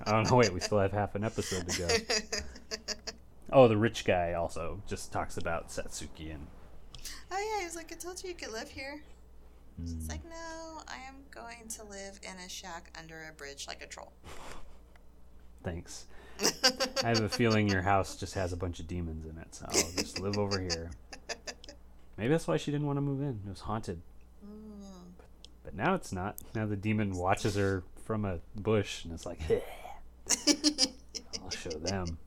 I 0.06 0.10
don't 0.10 0.30
know. 0.30 0.36
Wait, 0.38 0.54
we 0.54 0.60
still 0.60 0.78
have 0.78 0.92
half 0.92 1.14
an 1.16 1.24
episode 1.24 1.68
to 1.68 1.78
go. 1.82 1.88
Oh, 3.52 3.68
the 3.68 3.76
rich 3.76 4.06
guy 4.06 4.32
also 4.32 4.80
just 4.88 5.12
talks 5.12 5.36
about 5.36 5.68
Satsuki 5.68 6.34
and 6.34 6.46
Oh 7.30 7.36
yeah, 7.38 7.60
he 7.60 7.66
was 7.66 7.76
like, 7.76 7.92
I 7.92 7.96
told 7.96 8.20
you 8.22 8.30
you 8.30 8.34
could 8.34 8.52
live 8.52 8.68
here. 8.68 9.02
It's 9.82 9.92
mm, 9.92 10.08
like, 10.08 10.24
no, 10.24 10.82
I 10.88 10.96
am 11.08 11.16
going 11.30 11.68
to 11.68 11.84
live 11.84 12.20
in 12.22 12.36
a 12.44 12.48
shack 12.48 12.90
under 12.98 13.26
a 13.28 13.32
bridge 13.32 13.66
like 13.66 13.82
a 13.82 13.86
troll. 13.86 14.12
thanks. 15.62 16.06
I 17.04 17.08
have 17.08 17.20
a 17.20 17.28
feeling 17.28 17.68
your 17.68 17.82
house 17.82 18.16
just 18.16 18.34
has 18.34 18.52
a 18.52 18.56
bunch 18.56 18.80
of 18.80 18.86
demons 18.86 19.24
in 19.24 19.38
it, 19.38 19.54
so 19.54 19.66
I'll 19.68 19.92
just 19.96 20.20
live 20.20 20.36
over 20.36 20.60
here. 20.60 20.90
Maybe 22.18 22.28
that's 22.28 22.46
why 22.46 22.56
she 22.56 22.70
didn't 22.70 22.86
want 22.86 22.96
to 22.96 23.00
move 23.00 23.20
in. 23.20 23.40
It 23.46 23.50
was 23.50 23.60
haunted. 23.60 24.00
Mm. 24.44 24.84
But 25.64 25.74
now 25.74 25.94
it's 25.94 26.12
not. 26.12 26.38
Now 26.54 26.66
the 26.66 26.76
demon 26.76 27.12
watches 27.12 27.56
her 27.56 27.82
from 28.04 28.24
a 28.24 28.38
bush 28.56 29.04
and 29.04 29.14
it's 29.14 29.26
like, 29.26 29.40
I'll 31.42 31.50
show 31.50 31.70
them. 31.70 32.18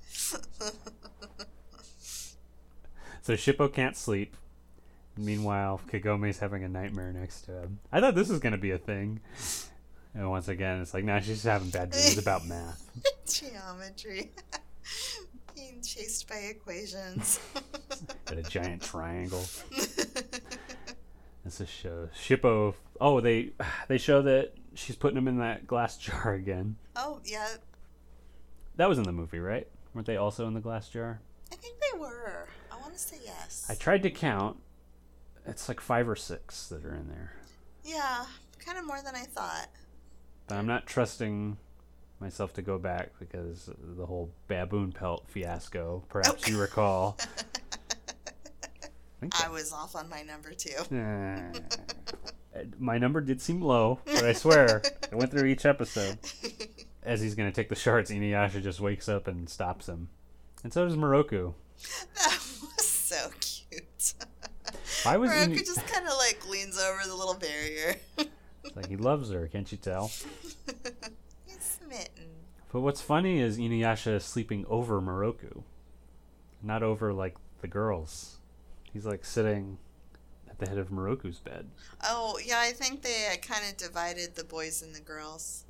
So 3.21 3.33
Shippo 3.33 3.71
can't 3.71 3.97
sleep. 3.97 4.37
Meanwhile, 5.17 5.81
Kagome's 5.89 6.39
having 6.39 6.63
a 6.63 6.69
nightmare 6.69 7.11
next 7.11 7.41
to 7.43 7.51
him. 7.61 7.79
I 7.91 7.99
thought 7.99 8.15
this 8.15 8.29
was 8.29 8.39
going 8.39 8.51
to 8.51 8.57
be 8.57 8.71
a 8.71 8.77
thing. 8.77 9.19
And 10.13 10.29
once 10.29 10.47
again, 10.47 10.81
it's 10.81 10.93
like, 10.93 11.03
nah, 11.03 11.19
she's 11.19 11.35
just 11.35 11.45
having 11.45 11.69
bad 11.69 11.91
dreams 11.91 12.17
about 12.21 12.45
math. 12.45 12.89
Geometry. 13.27 14.31
Being 15.55 15.81
chased 15.81 16.27
by 16.29 16.35
equations. 16.35 17.39
At 18.27 18.37
a 18.37 18.43
giant 18.43 18.81
triangle. 18.83 19.43
This 21.43 21.61
is 21.61 21.69
show 21.69 22.09
Shippo. 22.15 22.73
Oh, 22.99 23.21
they 23.21 23.51
they 23.87 23.97
show 23.97 24.21
that 24.23 24.53
she's 24.75 24.95
putting 24.95 25.17
him 25.17 25.27
in 25.27 25.39
that 25.39 25.65
glass 25.65 25.97
jar 25.97 26.33
again. 26.33 26.75
oh, 26.95 27.19
yeah. 27.25 27.47
That 28.75 28.87
was 28.89 28.97
in 28.99 29.05
the 29.05 29.11
movie, 29.11 29.39
right? 29.39 29.67
Weren't 29.93 30.05
they 30.05 30.17
also 30.17 30.47
in 30.47 30.53
the 30.53 30.59
glass 30.59 30.89
jar? 30.89 31.19
I 31.51 31.55
think 31.55 31.77
they 31.79 31.97
were. 31.97 32.47
I 32.71 32.77
want 32.79 32.93
to 32.93 32.99
say 32.99 33.17
yes. 33.25 33.65
I 33.69 33.73
tried 33.73 34.03
to 34.03 34.11
count. 34.11 34.57
It's 35.47 35.67
like 35.67 35.79
five 35.79 36.07
or 36.09 36.15
six 36.15 36.67
that 36.67 36.85
are 36.85 36.93
in 36.93 37.07
there. 37.07 37.33
yeah, 37.83 38.25
kind 38.63 38.77
of 38.77 38.85
more 38.85 39.01
than 39.03 39.15
I 39.15 39.23
thought. 39.23 39.69
But 40.47 40.55
I'm 40.55 40.67
not 40.67 40.85
trusting 40.85 41.57
myself 42.19 42.53
to 42.53 42.61
go 42.61 42.77
back 42.77 43.11
because 43.19 43.69
the 43.79 44.05
whole 44.05 44.31
baboon 44.47 44.91
pelt 44.91 45.25
fiasco. 45.27 46.03
Perhaps 46.09 46.47
you 46.47 46.59
recall. 46.59 47.17
I 49.23 49.45
I 49.45 49.49
was 49.49 49.73
off 49.73 49.95
on 49.95 50.09
my 50.09 50.21
number 50.23 50.51
two. 50.53 50.71
Uh, 52.55 52.61
my 52.79 52.97
number 52.97 53.21
did 53.21 53.39
seem 53.39 53.61
low, 53.61 53.99
but 54.05 54.23
I 54.23 54.33
swear 54.33 54.81
I 55.11 55.15
went 55.15 55.29
through 55.29 55.45
each 55.45 55.63
episode. 55.63 56.17
As 57.03 57.21
he's 57.21 57.35
gonna 57.35 57.51
take 57.51 57.69
the 57.69 57.75
shards, 57.75 58.09
Inuyasha 58.09 58.63
just 58.63 58.79
wakes 58.79 59.07
up 59.07 59.27
and 59.27 59.47
stops 59.47 59.87
him, 59.87 60.09
and 60.63 60.73
so 60.73 60.83
does 60.85 60.95
Miroku. 60.95 61.53
That 62.15 62.39
was 62.77 62.87
so 62.87 63.29
cute. 63.39 64.13
Why 65.03 65.17
was 65.17 65.31
just 65.31 65.85
kind 65.87 66.05
of 66.07 66.13
like 66.17 66.47
leans 66.49 66.79
over 66.79 67.01
the 67.05 67.15
little 67.15 67.35
barrier. 67.35 67.95
It's 68.63 68.75
like 68.75 68.89
he 68.89 68.97
loves 68.97 69.31
her? 69.31 69.47
Can't 69.47 69.71
you 69.71 69.77
tell? 69.77 70.07
He's 71.45 71.61
smitten. 71.61 72.25
But 72.71 72.81
what's 72.81 73.01
funny 73.01 73.39
is 73.39 73.57
Inuyasha 73.57 74.15
is 74.15 74.25
sleeping 74.25 74.65
over 74.67 75.01
Miroku, 75.01 75.63
not 76.61 76.83
over 76.83 77.13
like 77.13 77.35
the 77.61 77.67
girls. 77.67 78.37
He's 78.91 79.05
like 79.05 79.23
sitting 79.23 79.77
at 80.49 80.59
the 80.59 80.67
head 80.67 80.77
of 80.77 80.89
Miroku's 80.89 81.39
bed. 81.39 81.67
Oh, 82.03 82.39
yeah, 82.43 82.59
I 82.59 82.71
think 82.71 83.01
they 83.01 83.27
uh, 83.31 83.37
kind 83.37 83.63
of 83.69 83.77
divided 83.77 84.35
the 84.35 84.43
boys 84.43 84.81
and 84.81 84.93
the 84.93 85.01
girls. 85.01 85.63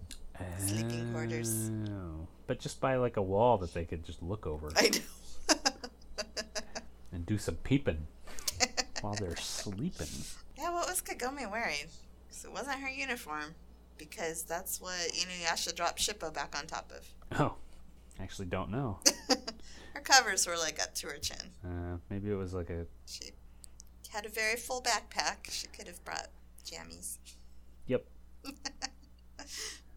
Sleeping 0.59 1.11
quarters. 1.11 1.71
Oh. 1.89 2.27
But 2.45 2.59
just 2.59 2.79
by 2.79 2.95
like 2.95 3.17
a 3.17 3.21
wall 3.21 3.57
that 3.57 3.73
they 3.73 3.85
could 3.85 4.03
just 4.05 4.21
look 4.21 4.45
over 4.45 4.71
I 4.75 4.89
know. 4.89 5.55
and 7.11 7.25
do 7.25 7.37
some 7.37 7.55
peeping 7.55 8.07
while 9.01 9.13
they're 9.15 9.35
sleeping. 9.37 10.07
yeah, 10.57 10.71
what 10.73 10.87
was 10.89 11.01
Kagome 11.01 11.49
wearing? 11.51 11.85
'Cause 12.29 12.43
it 12.45 12.51
wasn't 12.51 12.79
her 12.79 12.89
uniform. 12.89 13.55
Because 13.97 14.43
that's 14.43 14.79
what 14.79 14.93
Inuyasha 15.13 15.73
dropped 15.75 15.99
Shippo 15.99 16.31
back 16.31 16.55
on 16.55 16.67
top 16.67 16.91
of. 16.91 17.39
Oh, 17.39 17.55
actually 18.19 18.45
don't 18.45 18.69
know. 18.69 18.99
Her 19.95 20.01
covers 20.01 20.45
were 20.45 20.55
like 20.57 20.79
up 20.79 20.93
to 20.95 21.07
her 21.07 21.17
chin. 21.17 21.51
Uh, 21.65 21.97
maybe 22.11 22.29
it 22.29 22.35
was 22.35 22.53
like 22.53 22.69
a 22.69 22.85
She 23.07 23.31
had 24.11 24.27
a 24.27 24.29
very 24.29 24.55
full 24.55 24.83
backpack. 24.83 25.49
She 25.49 25.65
could 25.67 25.87
have 25.87 26.03
brought 26.05 26.27
jammies. 26.63 27.17
yep. 27.87 28.05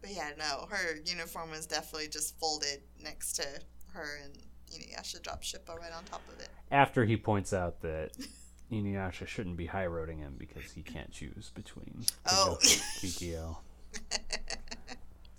But 0.01 0.09
yeah, 0.09 0.31
no, 0.37 0.65
her 0.71 0.95
uniform 1.05 1.51
was 1.51 1.67
definitely 1.67 2.07
just 2.07 2.39
folded 2.39 2.81
next 2.99 3.33
to 3.33 3.45
her, 3.93 4.17
and 4.23 4.33
Inuyasha 4.73 5.21
dropped 5.21 5.43
Shippo 5.43 5.77
right 5.77 5.91
on 5.95 6.03
top 6.05 6.21
of 6.27 6.39
it. 6.39 6.49
After 6.71 7.05
he 7.05 7.17
points 7.17 7.53
out 7.53 7.81
that 7.81 8.11
Inuyasha 8.71 9.27
shouldn't 9.27 9.57
be 9.57 9.65
high 9.65 9.85
roading 9.85 10.19
him 10.19 10.35
because 10.37 10.71
he 10.71 10.81
can't 10.81 11.11
choose 11.11 11.51
between 11.53 12.05
Oh. 12.29 12.57
Kikyo. 12.61 13.57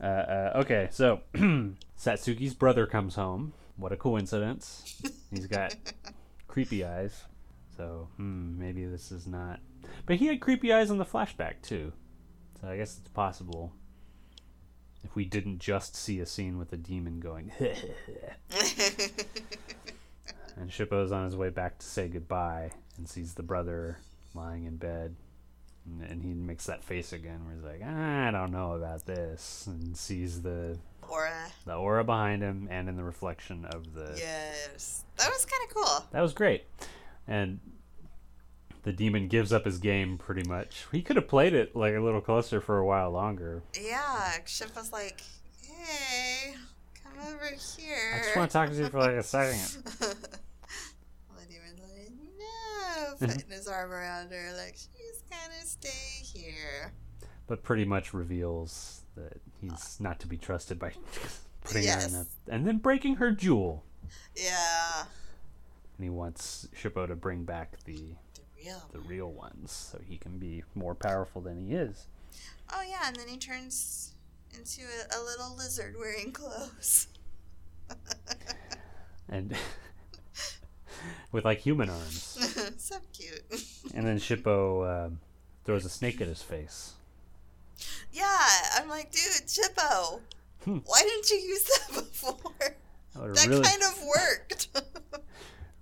Uh, 0.01 0.05
uh, 0.05 0.53
okay, 0.57 0.89
so 0.91 1.21
Satsuki's 1.35 2.55
brother 2.55 2.87
comes 2.87 3.15
home. 3.15 3.53
What 3.77 3.93
a 3.93 3.97
coincidence. 3.97 5.01
He's 5.31 5.47
got 5.47 5.75
creepy 6.49 6.85
eyes. 6.85 7.25
So, 7.77 8.09
hmm, 8.17 8.59
maybe 8.59 8.85
this 8.85 9.11
is 9.11 9.27
not. 9.27 9.61
But 10.05 10.17
he 10.17 10.27
had 10.27 10.41
creepy 10.41 10.73
eyes 10.73 10.91
in 10.91 10.99
the 10.99 11.05
flashback, 11.07 11.63
too. 11.63 11.93
So 12.61 12.69
I 12.69 12.77
guess 12.77 12.99
it's 12.99 13.09
possible 13.09 13.73
if 15.05 15.15
we 15.17 15.25
didn't 15.25 15.59
just 15.59 15.97
see 15.97 16.21
a 16.21 16.27
scene 16.27 16.59
with 16.59 16.73
a 16.73 16.77
demon 16.77 17.19
going, 17.19 17.51
and 20.57 20.71
Shippo's 20.71 21.11
on 21.13 21.25
his 21.25 21.35
way 21.37 21.49
back 21.51 21.79
to 21.79 21.87
say 21.87 22.09
goodbye 22.09 22.71
and 22.97 23.09
sees 23.09 23.35
the 23.35 23.43
brother 23.43 23.99
lying 24.35 24.65
in 24.65 24.77
bed. 24.77 25.17
And, 25.85 26.03
and 26.11 26.23
he 26.23 26.33
makes 26.33 26.67
that 26.67 26.85
face 26.85 27.13
again 27.13 27.45
where 27.45 27.55
he's 27.55 27.65
like, 27.65 27.83
I 27.83 28.31
don't 28.31 28.53
know 28.53 28.73
about 28.73 29.05
this. 29.05 29.65
And 29.67 29.97
sees 29.97 30.43
the, 30.43 30.79
Aura. 31.09 31.49
the 31.67 31.75
aura 31.75 32.05
behind 32.05 32.43
him 32.43 32.69
and 32.71 32.89
in 32.89 32.97
the 32.97 33.03
reflection 33.03 33.65
of 33.65 33.93
the. 33.95 34.15
Yes. 34.17 35.05
That 35.19 35.29
was 35.31 35.45
kind 35.45 35.63
of 35.69 35.75
cool. 35.75 36.07
That 36.13 36.21
was 36.21 36.33
great. 36.33 36.65
And 37.27 37.59
the 38.85 38.93
demon 38.93 39.29
gives 39.29 39.53
up 39.53 39.65
his 39.65 39.79
game 39.79 40.19
pretty 40.19 40.49
much. 40.49 40.87
He 40.93 41.03
could 41.03 41.17
have 41.17 41.29
played 41.29 41.53
it 41.53 41.75
like 41.77 41.95
a 41.95 42.01
little 42.01 42.21
closer 42.21 42.61
for 42.61 42.79
a 42.79 42.87
while 42.87 43.11
longer. 43.11 43.63
Yeah, 43.81 44.31
Ship 44.47 44.75
was 44.77 44.93
like, 44.93 45.23
hey, 45.65 46.55
come 47.03 47.15
over 47.29 47.47
here. 47.79 48.13
I 48.15 48.19
just 48.23 48.37
want 48.37 48.51
to 48.51 48.53
talk 48.53 48.71
to 48.71 48.75
you 48.77 48.89
for 48.89 48.99
like 48.99 49.13
a 49.13 49.23
second. 49.23 49.83
Well, 51.29 51.39
the 51.41 51.55
demon's 51.55 51.81
like, 51.81 52.11
no, 53.03 53.15
mm-hmm. 53.15 53.27
putting 53.27 53.51
his 53.51 53.69
arm 53.69 53.91
around 53.93 54.31
her, 54.33 54.53
like, 54.57 54.77
she's 54.77 55.23
gonna 55.31 55.65
stay 55.65 56.23
here. 56.23 56.93
But 57.47 57.63
pretty 57.63 57.85
much 57.85 58.15
reveals 58.15 59.03
that 59.17 59.41
he's 59.61 59.73
uh, 60.01 60.03
not 60.05 60.21
to 60.21 60.27
be 60.27 60.37
trusted 60.37 60.79
by 60.79 60.93
putting 61.65 61.87
her 61.89 61.99
in 62.01 62.15
a. 62.15 62.27
And 62.49 62.67
then 62.67 62.79
breaking 62.79 63.17
her 63.17 63.31
jewel. 63.33 63.85
Yeah. 64.37 65.05
and 65.97 66.05
he 66.05 66.11
wants 66.11 66.69
Shippo 66.81 67.07
to 67.07 67.17
bring 67.17 67.45
back 67.45 67.83
the 67.85 68.15
The 68.35 68.43
real. 68.65 68.83
the 68.93 68.99
real 69.01 69.31
ones 69.33 69.73
so 69.73 69.99
he 70.07 70.17
can 70.19 70.39
be 70.39 70.63
more 70.75 70.95
powerful 70.95 71.41
than 71.41 71.59
he 71.67 71.75
is. 71.75 72.07
Oh, 72.73 72.83
yeah, 72.89 73.07
and 73.09 73.17
then 73.17 73.29
he 73.29 73.37
turns 73.37 74.15
into 74.55 74.83
a, 74.83 75.19
a 75.19 75.21
little 75.23 75.55
lizard 75.57 75.95
wearing 75.99 76.33
clothes. 76.33 77.09
And 79.29 79.55
with 81.33 81.45
like 81.45 81.59
human 81.61 81.89
arms. 81.91 82.39
so 82.79 82.97
cute. 83.13 83.43
And 83.95 84.07
then 84.07 84.19
Shippo 84.19 85.07
um, 85.07 85.19
throws 85.65 85.85
a 85.85 85.89
snake 85.91 86.21
at 86.21 86.29
his 86.29 86.43
face. 86.43 86.93
Yeah, 88.13 88.39
I'm 88.77 88.89
like, 88.89 89.11
dude, 89.11 89.47
Shippo, 89.47 90.21
Hmm. 90.65 90.79
why 90.87 91.03
didn't 91.03 91.29
you 91.31 91.37
use 91.39 91.65
that 91.65 91.89
before? 91.95 92.53
That 93.15 93.35
That 93.35 93.47
really, 93.49 93.63
kind 93.65 93.83
of 93.83 94.03
worked. 94.07 94.69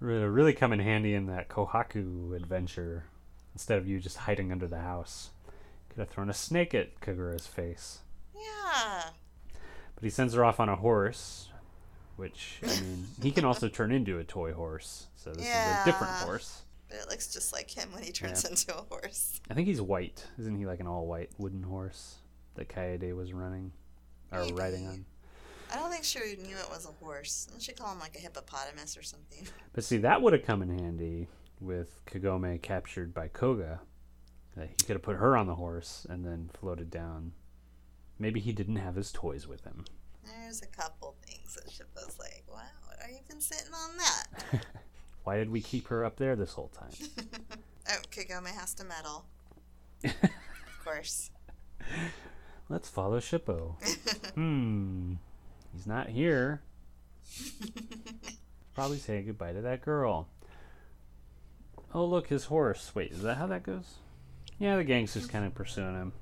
really, 0.01 0.25
really 0.25 0.53
come 0.55 0.73
in 0.73 0.81
handy 0.81 1.15
in 1.15 1.27
that 1.27 1.49
Kohaku 1.49 2.35
adventure. 2.35 3.05
instead 3.53 3.77
of 3.79 3.87
you 3.87 3.99
just 4.01 4.17
hiding 4.17 4.51
under 4.51 4.67
the 4.67 4.79
house. 4.81 5.31
Could 5.91 5.99
have 5.99 6.09
thrown 6.09 6.31
a 6.31 6.35
snake 6.35 6.75
at 6.75 6.99
Kagura's 7.01 7.47
face. 7.47 7.99
Yeah. 8.35 9.11
But 9.95 10.05
he 10.05 10.09
sends 10.11 10.33
her 10.35 10.45
off 10.45 10.59
on 10.61 10.69
a 10.71 10.77
horse, 10.77 11.50
which, 12.21 12.61
I 12.63 12.67
mean, 12.83 13.07
he 13.23 13.31
can 13.31 13.45
also 13.47 13.69
turn 13.79 13.91
into 13.93 14.19
a 14.19 14.25
toy 14.25 14.53
horse. 14.53 15.07
So 15.17 15.31
this 15.33 15.47
is 15.47 15.51
a 15.51 15.83
different 15.87 16.13
horse. 16.13 16.63
But 16.89 16.99
it 16.99 17.09
looks 17.09 17.33
just 17.33 17.53
like 17.53 17.71
him 17.71 17.89
when 17.93 18.03
he 18.03 18.13
turns 18.13 18.45
Yeah. 18.45 18.51
into 18.51 18.77
a 18.77 18.83
horse. 18.83 19.41
I 19.51 19.55
think 19.55 19.67
he's 19.69 19.81
white. 19.81 20.27
Isn't 20.39 20.57
he 20.57 20.67
like 20.67 20.81
an 20.81 20.87
all 20.87 21.07
white 21.07 21.31
wooden 21.39 21.63
horse 21.63 22.17
that 22.57 22.69
Kaede 22.69 23.15
was 23.17 23.33
running 23.33 23.73
or 24.33 24.45
riding 24.55 24.87
on? 24.87 25.05
I 25.73 25.77
don't 25.77 25.91
think 25.91 26.05
she 26.05 26.19
knew 26.19 26.57
it 26.57 26.69
was 26.69 26.85
a 26.85 27.05
horse. 27.05 27.47
Didn't 27.49 27.63
she 27.63 27.73
call 27.73 27.93
him 27.93 28.01
like 28.01 28.17
a 28.17 28.19
hippopotamus 28.19 28.97
or 28.99 29.03
something? 29.03 29.47
But 29.73 29.85
see, 29.85 29.99
that 29.99 30.21
would 30.21 30.33
have 30.33 30.43
come 30.45 30.63
in 30.63 30.79
handy 30.79 31.29
with 31.61 32.05
Kagome 32.07 32.61
captured 32.61 33.15
by 33.15 33.29
Koga. 33.29 33.81
That 34.57 34.67
he 34.69 34.75
could 34.75 34.97
have 34.97 35.03
put 35.03 35.17
her 35.17 35.37
on 35.37 35.47
the 35.47 35.55
horse 35.55 36.07
and 36.11 36.25
then 36.27 36.51
floated 36.53 36.91
down. 36.91 37.33
Maybe 38.19 38.41
he 38.41 38.53
didn't 38.53 38.77
have 38.77 38.97
his 38.97 39.13
toys 39.13 39.47
with 39.47 39.63
him. 39.65 39.85
There's 40.39 40.63
a 40.63 40.67
couple 40.67 41.15
things 41.27 41.55
that 41.55 41.67
Shippo's 41.71 42.19
like, 42.19 42.45
wow, 42.49 42.61
are 43.03 43.11
you 43.11 43.19
been 43.29 43.41
sitting 43.41 43.73
on 43.73 43.97
that? 43.97 44.65
Why 45.25 45.37
did 45.37 45.51
we 45.51 45.61
keep 45.61 45.89
her 45.89 46.05
up 46.05 46.17
there 46.17 46.37
this 46.37 46.53
whole 46.55 46.69
time? 46.69 46.91
Oh, 47.93 48.03
Kagome 48.13 48.47
has 48.47 48.73
to 48.75 48.85
meddle. 48.85 49.25
of 50.05 50.85
course. 50.85 51.31
Let's 52.69 52.89
follow 52.89 53.19
Shippo. 53.19 53.75
hmm. 54.35 55.15
He's 55.75 55.89
not 55.89 56.09
here. 56.09 56.63
Probably 58.75 58.99
saying 58.99 59.27
goodbye 59.27 59.55
to 59.55 59.61
that 59.63 59.83
girl. 59.83 60.29
Oh, 61.93 62.05
look, 62.05 62.29
his 62.29 62.45
horse. 62.45 62.93
Wait, 62.95 63.11
is 63.11 63.23
that 63.23 63.39
how 63.39 63.49
that 63.49 63.65
goes? 63.65 63.95
Yeah, 64.61 64.77
the 64.77 64.85
gang's 64.85 65.15
just 65.15 65.31
kind 65.31 65.45
of 65.45 65.55
pursuing 65.55 65.95
him. 65.95 66.13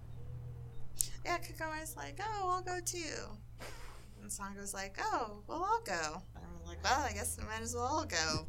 Yeah, 1.24 1.36
Kagome's 1.38 1.96
like, 1.96 2.18
oh, 2.26 2.48
I'll 2.50 2.62
go 2.62 2.80
too. 2.82 3.36
And 4.28 4.36
Sango's 4.36 4.74
like, 4.74 4.98
oh, 5.00 5.38
well, 5.46 5.66
I'll 5.66 5.80
go. 5.80 6.22
I'm 6.36 6.66
like, 6.66 6.84
well, 6.84 7.00
I 7.00 7.12
guess 7.12 7.38
we 7.40 7.46
might 7.46 7.62
as 7.62 7.74
well 7.74 7.84
all 7.84 8.04
go. 8.04 8.46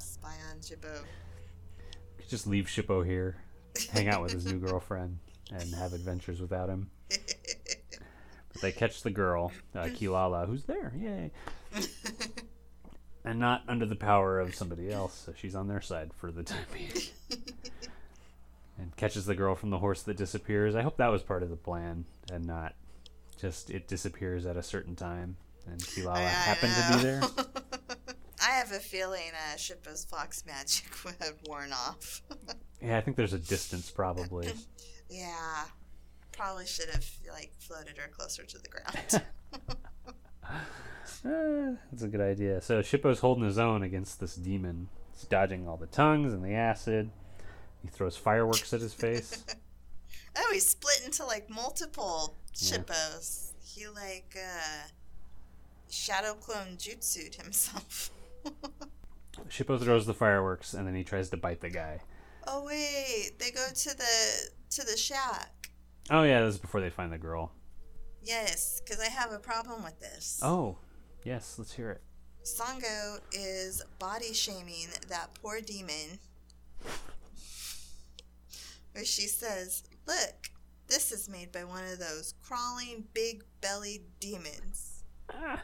Spy 0.00 0.34
on 0.50 0.58
Shippo. 0.58 1.04
Just 2.28 2.48
leave 2.48 2.66
Shippo 2.66 3.06
here, 3.06 3.36
hang 3.92 4.08
out 4.08 4.20
with 4.20 4.32
his 4.32 4.46
new 4.46 4.58
girlfriend, 4.58 5.18
and 5.52 5.72
have 5.76 5.92
adventures 5.92 6.40
without 6.40 6.68
him. 6.68 6.90
But 7.08 8.62
they 8.62 8.72
catch 8.72 9.02
the 9.02 9.12
girl, 9.12 9.52
uh, 9.76 9.84
Kilala, 9.84 10.48
who's 10.48 10.64
there. 10.64 10.92
Yay. 10.98 11.30
and 13.24 13.38
not 13.38 13.62
under 13.68 13.86
the 13.86 13.94
power 13.94 14.40
of 14.40 14.56
somebody 14.56 14.90
else, 14.90 15.22
so 15.24 15.34
she's 15.36 15.54
on 15.54 15.68
their 15.68 15.80
side 15.80 16.10
for 16.16 16.32
the 16.32 16.42
time 16.42 16.66
being. 16.72 16.90
and 18.76 18.96
catches 18.96 19.26
the 19.26 19.36
girl 19.36 19.54
from 19.54 19.70
the 19.70 19.78
horse 19.78 20.02
that 20.02 20.16
disappears. 20.16 20.74
I 20.74 20.82
hope 20.82 20.96
that 20.96 21.12
was 21.12 21.22
part 21.22 21.44
of 21.44 21.50
the 21.50 21.56
plan 21.56 22.06
and 22.32 22.44
not 22.44 22.74
just 23.42 23.68
it 23.70 23.88
disappears 23.88 24.46
at 24.46 24.56
a 24.56 24.62
certain 24.62 24.94
time 24.96 25.36
and 25.66 25.80
Kilala 25.80 26.26
happened 26.26 26.72
to 26.74 26.96
be 26.96 27.02
there. 27.02 27.22
I 28.42 28.52
have 28.52 28.72
a 28.72 28.78
feeling 28.80 29.30
uh, 29.34 29.56
Shippo's 29.56 30.04
fox 30.04 30.44
magic 30.46 30.86
would 31.04 31.16
have 31.20 31.36
worn 31.46 31.72
off. 31.72 32.22
Yeah, 32.84 32.98
I 32.98 33.00
think 33.00 33.16
there's 33.16 33.32
a 33.32 33.38
distance 33.38 33.92
probably. 33.92 34.48
yeah. 35.08 35.66
Probably 36.32 36.66
should 36.66 36.88
have 36.88 37.06
like 37.30 37.52
floated 37.60 37.96
her 37.96 38.08
closer 38.08 38.42
to 38.42 38.58
the 38.58 38.68
ground. 38.68 39.22
Uh, 41.24 41.76
that's 41.92 42.02
a 42.02 42.08
good 42.08 42.20
idea. 42.20 42.60
So 42.60 42.82
Shippo's 42.82 43.20
holding 43.20 43.44
his 43.44 43.56
own 43.56 43.84
against 43.84 44.18
this 44.18 44.34
demon. 44.34 44.88
He's 45.12 45.22
dodging 45.28 45.68
all 45.68 45.76
the 45.76 45.86
tongues 45.86 46.32
and 46.32 46.44
the 46.44 46.54
acid. 46.54 47.10
He 47.82 47.88
throws 47.88 48.16
fireworks 48.16 48.72
at 48.72 48.80
his 48.80 48.94
face. 48.94 49.44
Oh, 50.36 50.50
he 50.52 50.60
split 50.60 51.02
into 51.04 51.24
like 51.24 51.48
multiple 51.50 52.36
Yeah. 52.54 52.82
He 53.64 53.86
like 53.88 54.36
uh 54.36 54.88
shadow 55.90 56.34
clone 56.34 56.76
jutsu'd 56.76 57.34
himself. 57.36 58.10
Shippo 59.48 59.80
throws 59.80 60.06
the 60.06 60.14
fireworks 60.14 60.74
and 60.74 60.86
then 60.86 60.94
he 60.94 61.04
tries 61.04 61.30
to 61.30 61.36
bite 61.36 61.60
the 61.60 61.70
guy. 61.70 62.00
oh 62.46 62.64
wait, 62.64 63.32
they 63.38 63.50
go 63.50 63.66
to 63.74 63.96
the 63.96 64.50
to 64.70 64.84
the 64.84 64.96
shack. 64.96 65.70
Oh 66.10 66.22
yeah, 66.22 66.40
this 66.44 66.54
is 66.54 66.60
before 66.60 66.80
they 66.80 66.90
find 66.90 67.12
the 67.12 67.18
girl. 67.18 67.52
Yes, 68.22 68.80
because 68.84 69.00
I 69.00 69.08
have 69.08 69.32
a 69.32 69.38
problem 69.38 69.82
with 69.82 69.98
this. 70.00 70.38
Oh, 70.42 70.76
yes, 71.24 71.56
let's 71.58 71.72
hear 71.72 71.90
it. 71.90 72.02
Sango 72.44 73.18
is 73.32 73.82
body 73.98 74.32
shaming 74.32 74.88
that 75.08 75.30
poor 75.40 75.60
demon. 75.60 76.18
Where 78.92 79.04
she 79.04 79.22
says, 79.22 79.82
Look, 80.06 80.50
this 80.88 81.12
is 81.12 81.28
made 81.28 81.52
by 81.52 81.64
one 81.64 81.84
of 81.84 81.98
those 81.98 82.34
crawling, 82.42 83.04
big 83.14 83.44
bellied 83.60 84.02
demons. 84.20 85.04
Ah, 85.32 85.60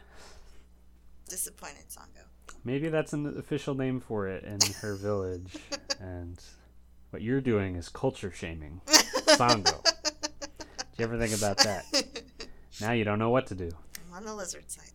Disappointed 1.27 1.85
Sango. 1.89 2.25
maybe 2.63 2.89
that's 2.89 3.13
an 3.13 3.37
official 3.37 3.75
name 3.75 3.99
for 3.99 4.27
it 4.27 4.43
in 4.43 4.59
her 4.81 4.95
village. 4.99 5.55
and 5.99 6.41
what 7.11 7.21
you're 7.21 7.41
doing 7.41 7.75
is 7.75 7.89
culture 7.89 8.31
shaming. 8.31 8.81
Sango. 8.87 9.83
Did 9.83 10.97
you 10.97 11.05
ever 11.05 11.17
think 11.19 11.35
about 11.37 11.57
that? 11.59 11.85
Now 12.81 12.93
you 12.93 13.03
don't 13.03 13.19
know 13.19 13.29
what 13.29 13.47
to 13.47 13.55
do. 13.55 13.69
I'm 14.09 14.17
on 14.17 14.25
the 14.25 14.33
lizard 14.35 14.69
side. 14.71 14.91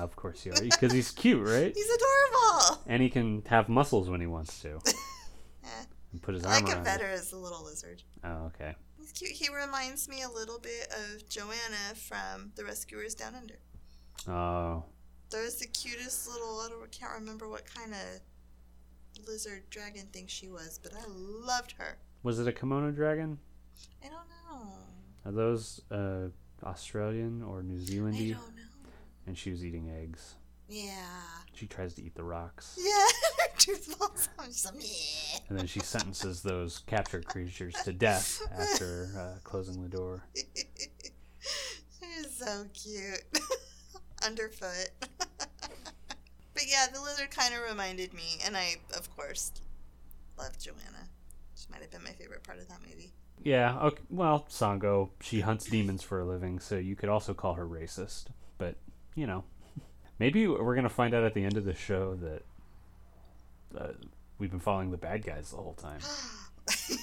Of 0.00 0.16
course 0.16 0.44
you 0.46 0.52
are, 0.52 0.60
because 0.60 0.92
he's 0.92 1.10
cute, 1.10 1.46
right? 1.46 1.72
He's 1.74 1.86
adorable! 1.90 2.82
And 2.86 3.02
he 3.02 3.10
can 3.10 3.42
have 3.46 3.68
muscles 3.68 4.08
when 4.08 4.20
he 4.20 4.26
wants 4.26 4.60
to. 4.62 4.80
And 6.14 6.22
put 6.22 6.34
his 6.34 6.44
I 6.44 6.54
arm 6.54 6.64
like 6.64 6.74
around 6.74 6.84
better 6.84 7.06
as 7.06 7.32
a 7.32 7.36
little 7.36 7.64
lizard. 7.64 8.04
Oh, 8.22 8.46
okay. 8.54 8.76
He's 8.96 9.10
cute. 9.10 9.32
He 9.32 9.48
reminds 9.52 10.08
me 10.08 10.22
a 10.22 10.28
little 10.28 10.60
bit 10.60 10.86
of 10.92 11.28
Joanna 11.28 11.96
from 11.96 12.52
The 12.54 12.64
Rescuers 12.64 13.16
Down 13.16 13.34
Under. 13.34 13.56
Oh, 14.28 14.84
There's 15.30 15.56
the 15.56 15.66
cutest 15.66 16.28
little, 16.28 16.60
I 16.64 16.68
don't, 16.68 16.88
can't 16.92 17.12
remember 17.18 17.48
what 17.48 17.64
kind 17.66 17.92
of 17.92 19.26
lizard 19.26 19.68
dragon 19.70 20.06
thing 20.12 20.26
she 20.28 20.48
was, 20.48 20.78
but 20.80 20.92
I 20.94 21.02
loved 21.08 21.72
her. 21.78 21.98
was 22.22 22.38
it 22.38 22.46
a 22.46 22.52
kimono 22.52 22.92
dragon? 22.92 23.38
I 24.04 24.06
don't 24.06 24.28
know. 24.62 24.68
Are 25.26 25.32
those 25.32 25.80
uh, 25.90 26.28
Australian 26.64 27.42
or 27.42 27.64
New 27.64 27.80
Zealand? 27.80 28.14
I 28.16 28.20
don't 28.20 28.54
know. 28.54 28.62
And 29.26 29.36
she 29.36 29.50
was 29.50 29.64
eating 29.64 29.90
eggs. 29.90 30.36
Yeah. 30.68 30.92
She 31.54 31.66
tries 31.66 31.94
to 31.94 32.02
eat 32.04 32.14
the 32.14 32.24
rocks. 32.24 32.78
Yeah, 32.80 33.06
her 33.66 33.72
tooth 33.72 33.96
falls 33.96 34.28
out. 34.38 34.46
She's 34.46 34.64
like, 34.64 34.74
"Meh." 34.74 35.40
And 35.48 35.58
then 35.58 35.66
she 35.66 35.80
sentences 35.80 36.42
those 36.42 36.80
captured 36.86 37.26
creatures 37.26 37.74
to 37.84 37.92
death 37.92 38.40
after 38.52 39.08
uh, 39.18 39.38
closing 39.44 39.82
the 39.82 39.88
door. 39.88 40.24
She's 40.34 42.30
so 42.30 42.64
cute. 42.72 43.24
Underfoot. 44.24 44.90
but 44.98 46.66
yeah, 46.66 46.86
the 46.92 47.00
lizard 47.00 47.30
kind 47.30 47.54
of 47.54 47.60
reminded 47.68 48.14
me, 48.14 48.38
and 48.44 48.56
I, 48.56 48.76
of 48.96 49.14
course, 49.14 49.52
loved 50.38 50.60
Joanna. 50.60 51.08
She 51.56 51.66
might 51.70 51.82
have 51.82 51.90
been 51.90 52.04
my 52.04 52.10
favorite 52.10 52.42
part 52.42 52.58
of 52.58 52.68
that 52.68 52.80
movie. 52.88 53.12
Yeah, 53.42 53.78
okay, 53.80 54.02
well, 54.10 54.46
Sango, 54.48 55.10
she 55.20 55.40
hunts 55.40 55.66
demons 55.66 56.02
for 56.02 56.20
a 56.20 56.24
living, 56.24 56.60
so 56.60 56.76
you 56.76 56.96
could 56.96 57.08
also 57.08 57.34
call 57.34 57.54
her 57.54 57.66
racist. 57.66 58.26
But, 58.58 58.76
you 59.14 59.26
know, 59.26 59.44
maybe 60.18 60.46
we're 60.46 60.74
going 60.74 60.84
to 60.84 60.88
find 60.88 61.14
out 61.14 61.24
at 61.24 61.34
the 61.34 61.44
end 61.44 61.56
of 61.56 61.64
the 61.64 61.74
show 61.74 62.14
that 62.16 62.42
we've 64.44 64.50
been 64.50 64.60
following 64.60 64.90
the 64.90 64.98
bad 64.98 65.24
guys 65.24 65.52
the 65.52 65.56
whole 65.56 65.72
time. 65.72 66.00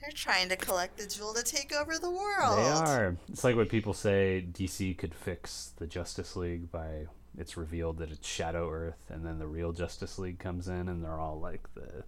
They're 0.00 0.12
trying 0.14 0.48
to 0.48 0.54
collect 0.54 0.96
the 0.96 1.08
jewel 1.08 1.34
to 1.34 1.42
take 1.42 1.74
over 1.74 1.98
the 1.98 2.08
world. 2.08 2.56
They 2.56 2.68
are. 2.68 3.16
It's 3.28 3.42
like 3.42 3.56
what 3.56 3.68
people 3.68 3.92
say 3.92 4.46
DC 4.52 4.96
could 4.96 5.12
fix 5.12 5.72
the 5.76 5.88
Justice 5.88 6.36
League 6.36 6.70
by 6.70 7.06
it's 7.36 7.56
revealed 7.56 7.98
that 7.98 8.12
it's 8.12 8.28
Shadow 8.28 8.70
Earth, 8.70 9.10
and 9.10 9.26
then 9.26 9.40
the 9.40 9.48
real 9.48 9.72
Justice 9.72 10.20
League 10.20 10.38
comes 10.38 10.68
in, 10.68 10.88
and 10.88 11.02
they're 11.02 11.18
all 11.18 11.40
like 11.40 11.74
the 11.74 12.04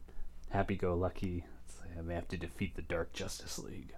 happy-go-lucky. 0.51 1.45
Like 1.81 2.07
they 2.07 2.15
have 2.15 2.29
to 2.29 2.37
defeat 2.37 2.77
the 2.77 2.83
Dark 2.83 3.13
Justice 3.13 3.59
League, 3.59 3.93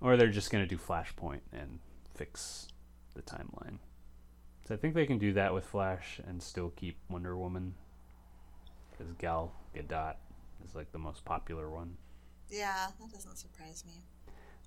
or 0.00 0.16
they're 0.16 0.26
just 0.26 0.50
gonna 0.50 0.66
do 0.66 0.76
Flashpoint 0.76 1.42
and 1.52 1.78
fix 2.16 2.66
the 3.14 3.22
timeline. 3.22 3.78
So 4.66 4.74
I 4.74 4.76
think 4.76 4.94
they 4.94 5.06
can 5.06 5.18
do 5.18 5.32
that 5.34 5.54
with 5.54 5.66
Flash 5.66 6.20
and 6.26 6.42
still 6.42 6.70
keep 6.70 6.96
Wonder 7.08 7.36
Woman, 7.36 7.74
because 9.02 9.16
Gal 9.18 9.52
Gadot 9.74 10.14
is 10.64 10.74
like 10.74 10.92
the 10.92 10.98
most 10.98 11.24
popular 11.24 11.70
one. 11.70 11.96
Yeah, 12.48 12.88
that 13.00 13.12
doesn't 13.12 13.36
surprise 13.36 13.84
me. 13.86 14.02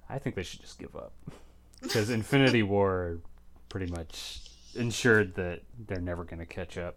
I 0.09 0.19
think 0.19 0.35
they 0.35 0.43
should 0.43 0.61
just 0.61 0.79
give 0.79 0.95
up. 0.95 1.13
Because 1.81 2.09
Infinity 2.09 2.63
War 2.63 3.19
pretty 3.67 3.91
much 3.91 4.39
ensured 4.75 5.35
that 5.35 5.59
they're 5.87 5.99
never 5.99 6.23
going 6.23 6.39
to 6.39 6.45
catch 6.45 6.77
up. 6.77 6.95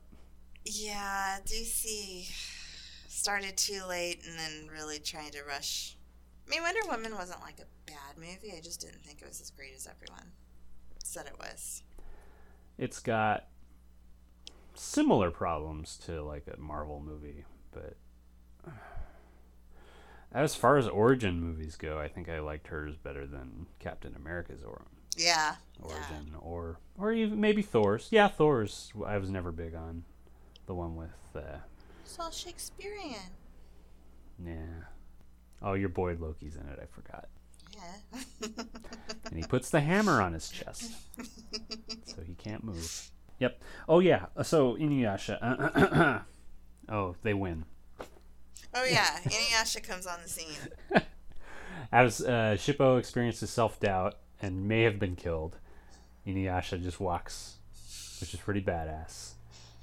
Yeah, 0.65 1.39
DC 1.45 2.31
started 3.09 3.57
too 3.57 3.83
late 3.89 4.23
and 4.25 4.39
then 4.39 4.69
really 4.73 5.01
trying 5.01 5.33
to 5.33 5.43
rush. 5.43 5.97
I 6.47 6.51
mean, 6.51 6.63
Wonder 6.63 6.81
Woman 6.89 7.17
wasn't 7.17 7.41
like 7.41 7.59
a 7.59 7.91
bad 7.91 8.17
movie. 8.17 8.55
I 8.57 8.61
just 8.61 8.81
didn't 8.81 9.05
think 9.05 9.21
it 9.21 9.27
was 9.27 9.41
as 9.41 9.51
great 9.51 9.75
as 9.77 9.89
everyone 9.89 10.31
said 11.03 11.27
it 11.27 11.37
was. 11.39 11.83
It's 12.79 13.01
got 13.01 13.47
similar 14.79 15.31
problems 15.31 15.97
to 16.07 16.23
like 16.23 16.47
a 16.53 16.59
Marvel 16.61 17.01
movie, 17.05 17.45
but 17.73 17.97
As 20.33 20.55
far 20.55 20.77
as 20.77 20.87
origin 20.87 21.41
movies 21.41 21.77
go, 21.77 21.99
I 21.99 22.09
think 22.09 22.29
I 22.29 22.41
liked 22.41 22.69
hers 22.69 22.97
better 22.97 23.27
than 23.27 23.67
Captain 23.79 24.15
America's 24.15 24.63
or- 24.63 24.83
Yeah. 25.17 25.57
Yeah. 25.81 25.87
origin, 25.95 26.35
or 26.41 26.79
or 26.99 27.13
even 27.13 27.41
maybe 27.41 27.63
Thor's. 27.63 28.09
Yeah, 28.11 28.29
Thor's. 28.29 28.93
I 29.07 29.17
was 29.19 29.31
never 29.31 29.53
big 29.53 29.75
on 29.75 30.05
the 30.67 30.75
one 30.75 30.97
with. 30.97 31.11
Uh, 31.35 31.59
It's 32.05 32.19
all 32.19 32.31
Shakespearean. 32.31 33.31
yeah. 34.45 34.85
Oh, 35.63 35.73
your 35.75 35.89
boy 35.89 36.15
Loki's 36.19 36.57
in 36.57 36.67
it. 36.69 36.79
I 36.83 36.87
forgot. 36.87 37.29
Yeah. 37.75 38.21
And 39.31 39.37
he 39.37 39.43
puts 39.47 39.69
the 39.71 39.81
hammer 39.81 40.23
on 40.23 40.33
his 40.33 40.49
chest, 40.49 40.91
so 42.07 42.23
he 42.23 42.35
can't 42.35 42.65
move. 42.65 43.11
Yep. 43.39 43.63
Oh 43.89 44.01
yeah. 44.01 44.27
So 44.43 44.75
Inuyasha. 44.77 46.23
oh, 46.89 47.15
they 47.23 47.35
win. 47.35 47.65
oh 48.75 48.85
yeah, 48.85 49.19
Inuyasha 49.25 49.83
comes 49.83 50.07
on 50.07 50.19
the 50.23 50.29
scene. 50.29 50.57
As 51.93 52.21
uh, 52.21 52.57
Shippo 52.59 52.99
experiences 52.99 53.51
self 53.51 53.81
doubt 53.81 54.17
and 54.43 54.69
may 54.69 54.83
have 54.83 54.99
been 54.99 55.17
killed, 55.17 55.57
Inuyasha 56.27 56.83
just 56.83 57.01
walks, 57.01 57.57
which 58.21 58.35
is 58.35 58.41
pretty 58.41 58.61
badass. 58.61 59.33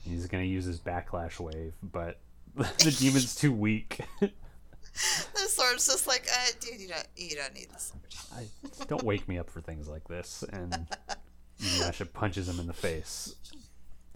He's 0.03 0.27
gonna 0.27 0.43
use 0.43 0.65
his 0.65 0.79
backlash 0.79 1.39
wave, 1.39 1.73
but 1.81 2.19
the 2.55 2.95
demon's 2.99 3.35
too 3.35 3.51
weak. 3.51 3.99
The 4.95 5.49
sword's 5.49 5.87
just 5.87 6.07
like, 6.07 6.25
uh, 6.33 6.51
dude, 6.61 6.79
you 6.79 6.87
don't, 6.87 7.07
you 7.17 7.35
don't 7.35 7.53
need 7.53 7.67
the 7.69 7.79
sword. 7.79 8.01
I, 8.33 8.85
don't 8.87 9.03
wake 9.03 9.27
me 9.27 9.37
up 9.37 9.49
for 9.49 9.59
things 9.59 9.89
like 9.89 10.07
this. 10.07 10.41
And 10.53 10.87
Inuyasha 11.61 12.11
punches 12.11 12.47
him 12.49 12.59
in 12.59 12.67
the 12.67 12.73
face, 12.73 13.35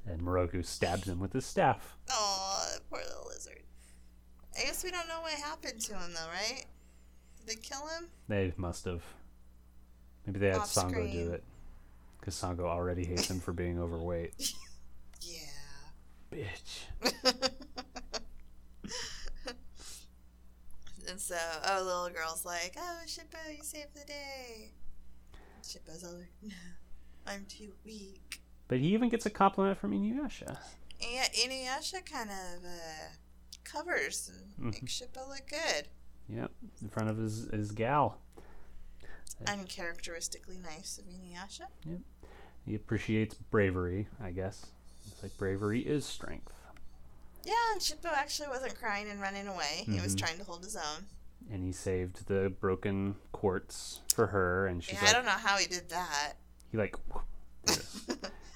and 0.05 0.21
Miroku 0.21 0.65
stabs 0.65 1.07
him 1.07 1.19
with 1.19 1.33
his 1.33 1.45
staff. 1.45 1.97
Oh, 2.09 2.65
poor 2.89 2.99
little 2.99 3.27
lizard. 3.27 3.61
I 4.57 4.63
guess 4.63 4.83
we 4.83 4.91
don't 4.91 5.07
know 5.07 5.21
what 5.21 5.33
happened 5.33 5.79
to 5.81 5.93
him 5.93 6.13
though, 6.13 6.27
right? 6.29 6.65
Did 7.37 7.47
they 7.47 7.55
kill 7.61 7.87
him? 7.87 8.09
They 8.27 8.53
must 8.57 8.85
have. 8.85 9.03
Maybe 10.25 10.39
they 10.39 10.47
had 10.47 10.57
Off 10.57 10.67
Sango 10.73 10.89
screen. 10.91 11.11
do 11.11 11.31
it, 11.31 11.43
because 12.19 12.35
Sango 12.35 12.65
already 12.65 13.05
hates 13.05 13.29
him 13.29 13.39
for 13.39 13.53
being 13.53 13.79
overweight. 13.79 14.33
Yeah. 15.21 15.49
Bitch. 16.31 16.85
And 21.09 21.19
so, 21.19 21.35
oh, 21.67 21.81
little 21.83 22.09
girl's 22.15 22.45
like, 22.45 22.75
oh, 22.77 22.97
Shippo, 23.07 23.39
you 23.57 23.63
saved 23.63 23.95
the 23.95 24.05
day. 24.05 24.69
Shippo's 25.63 26.03
all 26.03 26.13
like, 26.13 26.31
no, 26.43 26.53
I'm 27.29 27.45
too 27.45 27.71
weak. 27.85 28.41
But 28.67 28.79
he 28.79 28.87
even 28.93 29.09
gets 29.09 29.25
a 29.25 29.29
compliment 29.29 29.77
from 29.79 29.91
Inuyasha. 29.91 30.57
Yeah, 30.99 31.27
Inuyasha 31.29 32.05
kind 32.05 32.29
of 32.29 32.65
uh, 32.65 33.09
covers 33.63 34.29
and 34.57 34.73
Mhm. 34.73 34.81
makes 34.81 34.99
Shippo 34.99 35.27
look 35.27 35.47
good. 35.47 35.87
Yep, 36.27 36.51
in 36.81 36.89
front 36.89 37.09
of 37.09 37.17
his, 37.17 37.47
his 37.51 37.71
gal. 37.71 38.19
Uncharacteristically 39.47 40.57
nice 40.57 40.97
of 40.99 41.05
Inuyasha. 41.05 41.67
Yep. 41.85 41.99
He 42.65 42.75
appreciates 42.75 43.35
bravery, 43.35 44.07
I 44.21 44.31
guess. 44.31 44.65
It's 45.07 45.23
like 45.23 45.35
bravery 45.37 45.79
is 45.81 46.05
strength. 46.05 46.53
Yeah, 47.45 47.53
and 47.71 47.81
Shippo 47.81 48.11
actually 48.11 48.49
wasn't 48.49 48.75
crying 48.77 49.09
and 49.09 49.21
running 49.21 49.47
away. 49.47 49.83
He 49.85 49.99
was 50.01 50.13
Mhm. 50.15 50.19
trying 50.19 50.37
to 50.39 50.43
hold 50.43 50.63
his 50.63 50.75
own. 50.75 51.07
And 51.49 51.63
he 51.63 51.71
saved 51.71 52.27
the 52.27 52.49
broken 52.59 53.15
quartz 53.31 54.01
for 54.13 54.27
her, 54.27 54.67
and 54.67 54.83
she's 54.83 55.01
Yeah, 55.01 55.07
I 55.09 55.13
don't 55.13 55.25
know 55.25 55.31
how 55.31 55.57
he 55.57 55.65
did 55.65 55.89
that. 55.89 56.33
He 56.71 56.77
like, 56.77 56.95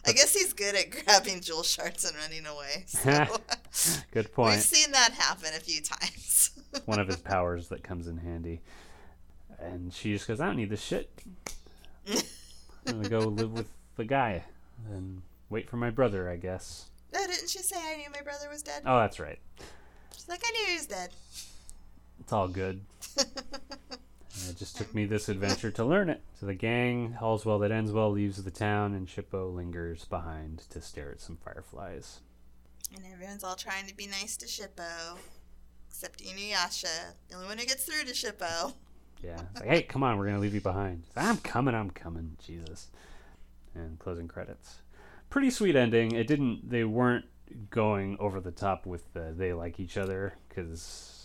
I 0.05 0.11
guess 0.11 0.33
he's 0.33 0.53
good 0.53 0.75
at 0.75 0.91
grabbing 0.91 1.41
jewel 1.41 1.63
shards 1.63 2.05
and 2.05 2.15
running 2.17 2.45
away. 2.45 2.85
So 2.95 3.25
good 4.11 4.31
point. 4.31 4.51
we've 4.51 4.61
seen 4.61 4.91
that 4.91 5.13
happen 5.13 5.49
a 5.55 5.59
few 5.59 5.81
times. 5.81 6.51
One 6.85 6.99
of 6.99 7.07
his 7.07 7.17
powers 7.17 7.69
that 7.69 7.83
comes 7.83 8.07
in 8.07 8.17
handy. 8.17 8.61
And 9.59 9.91
she 9.91 10.13
just 10.13 10.27
goes, 10.27 10.39
I 10.39 10.45
don't 10.45 10.57
need 10.57 10.69
this 10.69 10.83
shit. 10.83 11.09
I'm 12.07 12.97
gonna 12.97 13.09
go 13.09 13.19
live 13.19 13.51
with 13.53 13.69
the 13.95 14.05
guy 14.05 14.43
and 14.91 15.21
wait 15.49 15.69
for 15.69 15.77
my 15.77 15.89
brother, 15.89 16.29
I 16.29 16.35
guess. 16.35 16.89
no, 17.13 17.25
didn't 17.25 17.49
she 17.49 17.59
say 17.59 17.77
I 17.77 17.97
knew 17.97 18.09
my 18.13 18.21
brother 18.21 18.47
was 18.49 18.61
dead? 18.61 18.83
Oh, 18.85 18.99
that's 18.99 19.19
right. 19.19 19.39
She's 20.13 20.27
like, 20.29 20.41
I 20.45 20.51
knew 20.51 20.65
he 20.67 20.75
was 20.75 20.85
dead. 20.85 21.09
It's 22.19 22.31
all 22.33 22.47
good. 22.47 22.81
It 24.49 24.57
just 24.57 24.77
took 24.77 24.93
me 24.95 25.05
this 25.05 25.29
adventure 25.29 25.71
to 25.71 25.85
learn 25.85 26.09
it. 26.09 26.21
So 26.39 26.47
the 26.47 26.55
gang, 26.55 27.17
all's 27.21 27.45
well 27.45 27.59
that 27.59 27.71
ends 27.71 27.91
well, 27.91 28.11
leaves 28.11 28.43
the 28.43 28.51
town, 28.51 28.93
and 28.93 29.07
Shippo 29.07 29.53
lingers 29.53 30.05
behind 30.05 30.59
to 30.69 30.81
stare 30.81 31.11
at 31.11 31.21
some 31.21 31.37
fireflies. 31.37 32.19
And 32.95 33.05
everyone's 33.11 33.43
all 33.43 33.55
trying 33.55 33.87
to 33.87 33.95
be 33.95 34.07
nice 34.07 34.35
to 34.37 34.45
Shippo. 34.45 35.17
Except 35.87 36.23
Inuyasha, 36.23 37.13
the 37.29 37.35
only 37.35 37.47
one 37.47 37.57
who 37.59 37.65
gets 37.65 37.85
through 37.85 38.05
to 38.05 38.13
Shippo. 38.13 38.73
Yeah. 39.23 39.39
It's 39.51 39.61
like, 39.61 39.69
hey, 39.69 39.81
come 39.83 40.03
on, 40.03 40.17
we're 40.17 40.25
gonna 40.25 40.39
leave 40.39 40.55
you 40.55 40.61
behind. 40.61 41.03
Like, 41.15 41.25
I'm 41.25 41.37
coming, 41.37 41.75
I'm 41.75 41.91
coming. 41.91 42.35
Jesus. 42.43 42.89
And 43.75 43.97
closing 43.99 44.27
credits. 44.27 44.79
Pretty 45.29 45.49
sweet 45.49 45.75
ending. 45.75 46.11
It 46.13 46.27
didn't. 46.27 46.69
They 46.69 46.83
weren't 46.83 47.25
going 47.69 48.17
over 48.19 48.39
the 48.39 48.51
top 48.51 48.85
with 48.85 49.13
the 49.13 49.33
they 49.35 49.53
like 49.53 49.79
each 49.79 49.97
other 49.97 50.33
because 50.49 51.22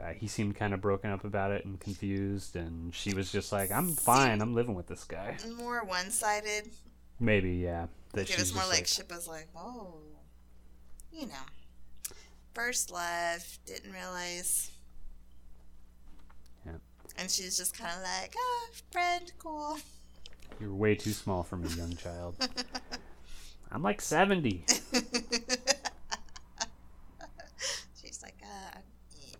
uh, 0.00 0.12
he 0.12 0.26
seemed 0.26 0.56
kind 0.56 0.74
of 0.74 0.80
broken 0.80 1.10
up 1.10 1.24
about 1.24 1.50
it 1.50 1.64
and 1.64 1.78
confused, 1.80 2.56
and 2.56 2.94
she 2.94 3.14
was 3.14 3.30
just 3.32 3.52
like, 3.52 3.70
I'm 3.70 3.88
fine. 3.88 4.40
I'm 4.40 4.54
living 4.54 4.74
with 4.74 4.86
this 4.86 5.04
guy. 5.04 5.36
More 5.56 5.84
one 5.84 6.10
sided. 6.10 6.70
Maybe, 7.20 7.54
yeah. 7.56 7.86
That 8.12 8.30
It 8.30 8.38
was 8.38 8.54
more 8.54 8.64
like, 8.64 8.78
like 8.78 8.86
Shippo's 8.86 9.28
like, 9.28 9.48
oh, 9.56 9.94
you 11.12 11.26
know. 11.26 11.34
First 12.54 12.90
love, 12.90 13.58
didn't 13.66 13.92
realize. 13.92 14.70
Yeah. 16.64 16.72
And 17.16 17.30
she's 17.30 17.56
just 17.56 17.76
kind 17.78 17.92
of 17.94 18.02
like, 18.02 18.34
ah, 18.36 18.68
friend, 18.90 19.32
cool. 19.38 19.78
You're 20.60 20.74
way 20.74 20.94
too 20.94 21.12
small 21.12 21.42
for 21.42 21.56
me, 21.56 21.68
young 21.70 21.94
child. 21.96 22.36
I'm 23.70 23.82
like 23.82 24.00
70. 24.00 24.64
she's 28.00 28.22
like, 28.22 28.36
ah, 28.44 28.70
I'm 28.74 28.82
eight. 29.22 29.36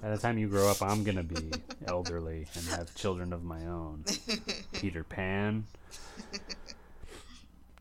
By 0.00 0.10
the 0.10 0.18
time 0.18 0.38
you 0.38 0.48
grow 0.48 0.68
up, 0.68 0.80
I'm 0.82 1.04
gonna 1.04 1.22
be 1.22 1.50
elderly 1.86 2.46
and 2.54 2.66
have 2.68 2.94
children 2.94 3.32
of 3.32 3.44
my 3.44 3.66
own. 3.66 4.04
Peter 4.72 5.04
Pan. 5.04 5.66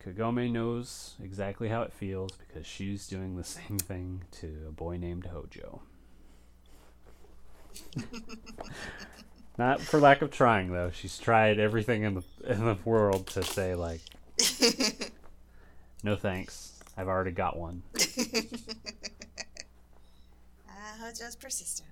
Kagome 0.03 0.51
knows 0.51 1.15
exactly 1.23 1.69
how 1.69 1.81
it 1.83 1.93
feels 1.93 2.31
because 2.33 2.65
she's 2.65 3.07
doing 3.07 3.35
the 3.37 3.43
same 3.43 3.77
thing 3.77 4.23
to 4.31 4.65
a 4.67 4.71
boy 4.71 4.97
named 4.97 5.27
Hojo. 5.27 5.81
Not 9.57 9.81
for 9.81 9.99
lack 9.99 10.21
of 10.21 10.31
trying, 10.31 10.71
though. 10.71 10.89
She's 10.91 11.17
tried 11.17 11.59
everything 11.59 12.03
in 12.03 12.15
the 12.15 12.23
in 12.45 12.65
the 12.65 12.77
world 12.85 13.27
to 13.27 13.43
say 13.43 13.75
like, 13.75 14.01
"No 16.03 16.15
thanks. 16.15 16.73
I've 16.97 17.07
already 17.07 17.31
got 17.31 17.57
one." 17.57 17.83
Ah, 20.69 20.95
Hojo's 21.01 21.35
persistent. 21.35 21.89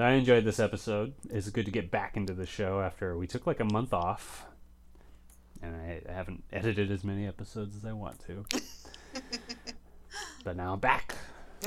So 0.00 0.06
I 0.06 0.12
enjoyed 0.12 0.46
this 0.46 0.58
episode. 0.58 1.12
It's 1.28 1.50
good 1.50 1.66
to 1.66 1.70
get 1.70 1.90
back 1.90 2.16
into 2.16 2.32
the 2.32 2.46
show 2.46 2.80
after 2.80 3.18
we 3.18 3.26
took 3.26 3.46
like 3.46 3.60
a 3.60 3.66
month 3.66 3.92
off, 3.92 4.46
and 5.60 5.76
I, 5.76 6.00
haven't 6.10 6.42
edited 6.50 6.90
as 6.90 7.04
many 7.04 7.26
episodes 7.26 7.76
as 7.76 7.84
I 7.84 7.92
want 7.92 8.18
to. 8.20 8.46
but 10.42 10.56
now 10.56 10.72
I'm 10.72 10.78
back. 10.78 11.16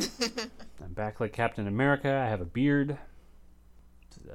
I'm 0.84 0.94
back 0.94 1.20
like 1.20 1.32
Captain 1.32 1.68
America. 1.68 2.10
I 2.12 2.28
have 2.28 2.42
a 2.42 2.46
beard. 2.46 2.98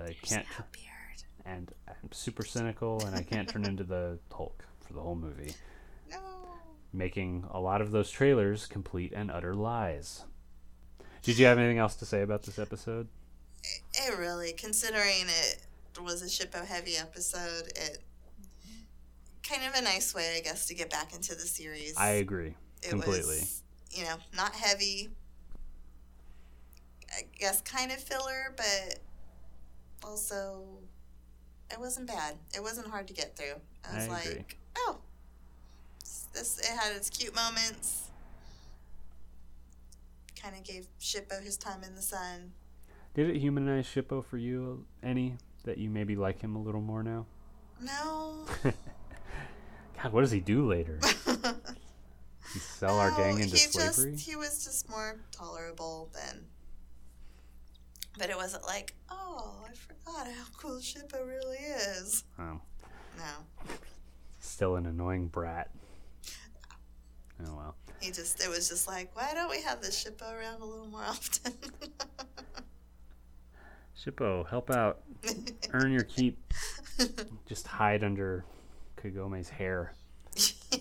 I 0.01 0.15
can't, 0.23 0.47
beard. 0.71 1.25
and 1.45 1.73
I'm 1.89 2.13
super 2.13 2.45
cynical, 2.45 3.05
and 3.05 3.17
I 3.17 3.25
can't 3.25 3.49
turn 3.49 3.65
into 3.65 3.83
the 3.83 4.21
Hulk 4.33 4.65
for 4.87 4.93
the 4.93 5.01
whole 5.01 5.17
movie, 5.17 5.55
No. 6.09 6.21
making 6.93 7.47
a 7.51 7.59
lot 7.59 7.81
of 7.81 7.91
those 7.91 8.13
trailers 8.13 8.65
complete 8.67 9.13
and 9.13 9.29
utter 9.29 9.55
lies. 9.55 10.25
Did 11.25 11.37
you 11.37 11.47
have 11.47 11.59
anything 11.59 11.79
else 11.79 11.97
to 11.97 12.07
say 12.07 12.23
about 12.23 12.45
this 12.45 12.61
episode? 12.61 13.09
It 13.95 14.19
really, 14.19 14.53
considering 14.53 15.27
it 15.29 15.67
was 16.01 16.23
a 16.23 16.27
Shippo 16.27 16.65
heavy 16.65 16.97
episode, 16.97 17.67
it 17.77 17.99
kind 19.43 19.63
of 19.65 19.75
a 19.75 19.83
nice 19.83 20.15
way, 20.15 20.37
I 20.37 20.41
guess, 20.41 20.67
to 20.67 20.75
get 20.75 20.91
back 20.91 21.15
into 21.15 21.35
the 21.35 21.41
series. 21.43 21.95
I 21.97 22.11
agree. 22.11 22.55
it 22.83 22.91
completely. 22.91 23.39
Was, 23.39 23.63
you 23.91 24.05
know, 24.05 24.17
not 24.37 24.55
heavy. 24.55 25.11
I 27.11 27.23
guess 27.39 27.63
kind 27.63 27.91
of 27.91 27.99
filler, 27.99 28.55
but 28.57 28.99
also 30.05 30.65
it 31.71 31.81
wasn't 31.81 32.07
bad. 32.07 32.37
It 32.55 32.63
wasn't 32.63 32.89
hard 32.89 33.09
to 33.09 33.15
get 33.15 33.37
through. 33.37 33.61
I 33.91 33.97
was 33.97 34.05
I 34.05 34.09
like, 34.09 34.27
agree. 34.27 34.45
oh, 34.79 34.99
this 36.33 36.59
it 36.61 36.79
had 36.79 36.95
its 36.95 37.11
cute 37.11 37.35
moments. 37.35 38.11
Kind 40.41 40.55
of 40.55 40.63
gave 40.65 40.87
Shippo 41.01 41.43
his 41.43 41.57
time 41.57 41.83
in 41.83 41.95
the 41.95 42.03
sun. 42.03 42.53
Did 43.19 43.31
it 43.31 43.41
humanize 43.41 43.85
Shippo 43.85 44.25
for 44.25 44.37
you 44.39 44.85
any 45.03 45.39
that 45.65 45.77
you 45.77 45.91
maybe 45.91 46.15
like 46.15 46.41
him 46.41 46.55
a 46.55 46.63
little 46.63 46.81
more 46.81 47.03
now? 47.03 47.27
No. 47.81 48.45
God, 50.01 50.13
what 50.13 50.21
does 50.21 50.31
he 50.31 50.39
do 50.39 50.69
later? 50.69 51.01
He 52.53 52.61
sell 52.61 52.97
our 53.01 53.11
gang 53.11 53.41
into 53.41 53.57
he 53.57 53.63
slavery? 53.65 54.13
Just, 54.13 54.25
he 54.25 54.37
was 54.37 54.65
just 54.65 54.89
more 54.89 55.19
tolerable 55.33 56.09
than 56.15 56.45
But 58.17 58.31
it 58.31 58.37
wasn't 58.37 58.65
like, 58.65 58.95
oh, 59.11 59.67
I 59.69 59.75
forgot 59.75 60.29
how 60.29 60.45
cool 60.57 60.79
Shippo 60.79 61.27
really 61.27 61.57
is. 61.57 62.23
Oh, 62.39 62.61
No. 63.19 63.75
still 64.39 64.77
an 64.77 64.87
annoying 64.87 65.27
brat. 65.27 65.71
Oh 67.45 67.57
well. 67.57 67.75
He 68.01 68.13
just, 68.13 68.41
it 68.41 68.49
was 68.49 68.69
just 68.69 68.87
like, 68.87 69.15
why 69.17 69.33
don't 69.35 69.51
we 69.51 69.61
have 69.63 69.83
the 69.83 69.89
Shippo 69.89 70.33
around 70.33 70.63
a 70.63 70.65
little 70.65 70.87
more 70.87 71.03
often? 71.03 71.53
Shippo, 74.03 74.49
help 74.49 74.71
out. 74.71 75.01
Earn 75.73 75.93
your 75.93 76.05
keep. 76.05 76.39
Just 77.47 77.67
hide 77.67 78.05
under 78.05 78.45
Kagome's 78.97 79.49
hair. 79.49 79.95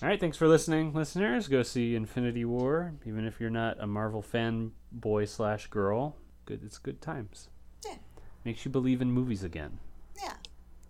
All 0.00 0.08
right, 0.08 0.20
thanks 0.20 0.36
for 0.36 0.46
listening, 0.46 0.92
listeners. 0.92 1.48
Go 1.48 1.62
see 1.62 1.96
Infinity 1.96 2.44
War, 2.44 2.94
even 3.04 3.24
if 3.26 3.40
you're 3.40 3.50
not 3.50 3.76
a 3.80 3.86
Marvel 3.86 4.22
fan, 4.22 4.72
boy 4.92 5.24
slash 5.24 5.66
girl. 5.68 6.16
Good, 6.46 6.62
it's 6.64 6.78
good 6.78 7.00
times. 7.00 7.48
Yeah. 7.84 7.96
Makes 8.44 8.64
you 8.64 8.70
believe 8.70 9.02
in 9.02 9.10
movies 9.10 9.42
again. 9.42 9.78
yeah. 10.22 10.34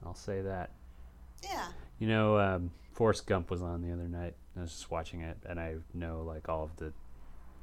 I'll 0.05 0.15
say 0.15 0.43
that. 0.43 0.71
Yeah. 1.43 1.69
You 1.99 2.09
know, 2.09 2.39
um, 2.39 2.71
Forrest 2.93 3.27
Gump 3.27 3.51
was 3.51 3.63
on 3.63 3.83
the 3.83 3.93
other 3.93 4.09
night. 4.09 4.35
I 4.57 4.61
was 4.61 4.73
just 4.73 4.91
watching 4.91 5.21
it, 5.23 5.39
and 5.49 5.59
I 5.59 5.77
know 5.95 6.23
like 6.23 6.49
all 6.49 6.65
of 6.65 6.77
the 6.77 6.93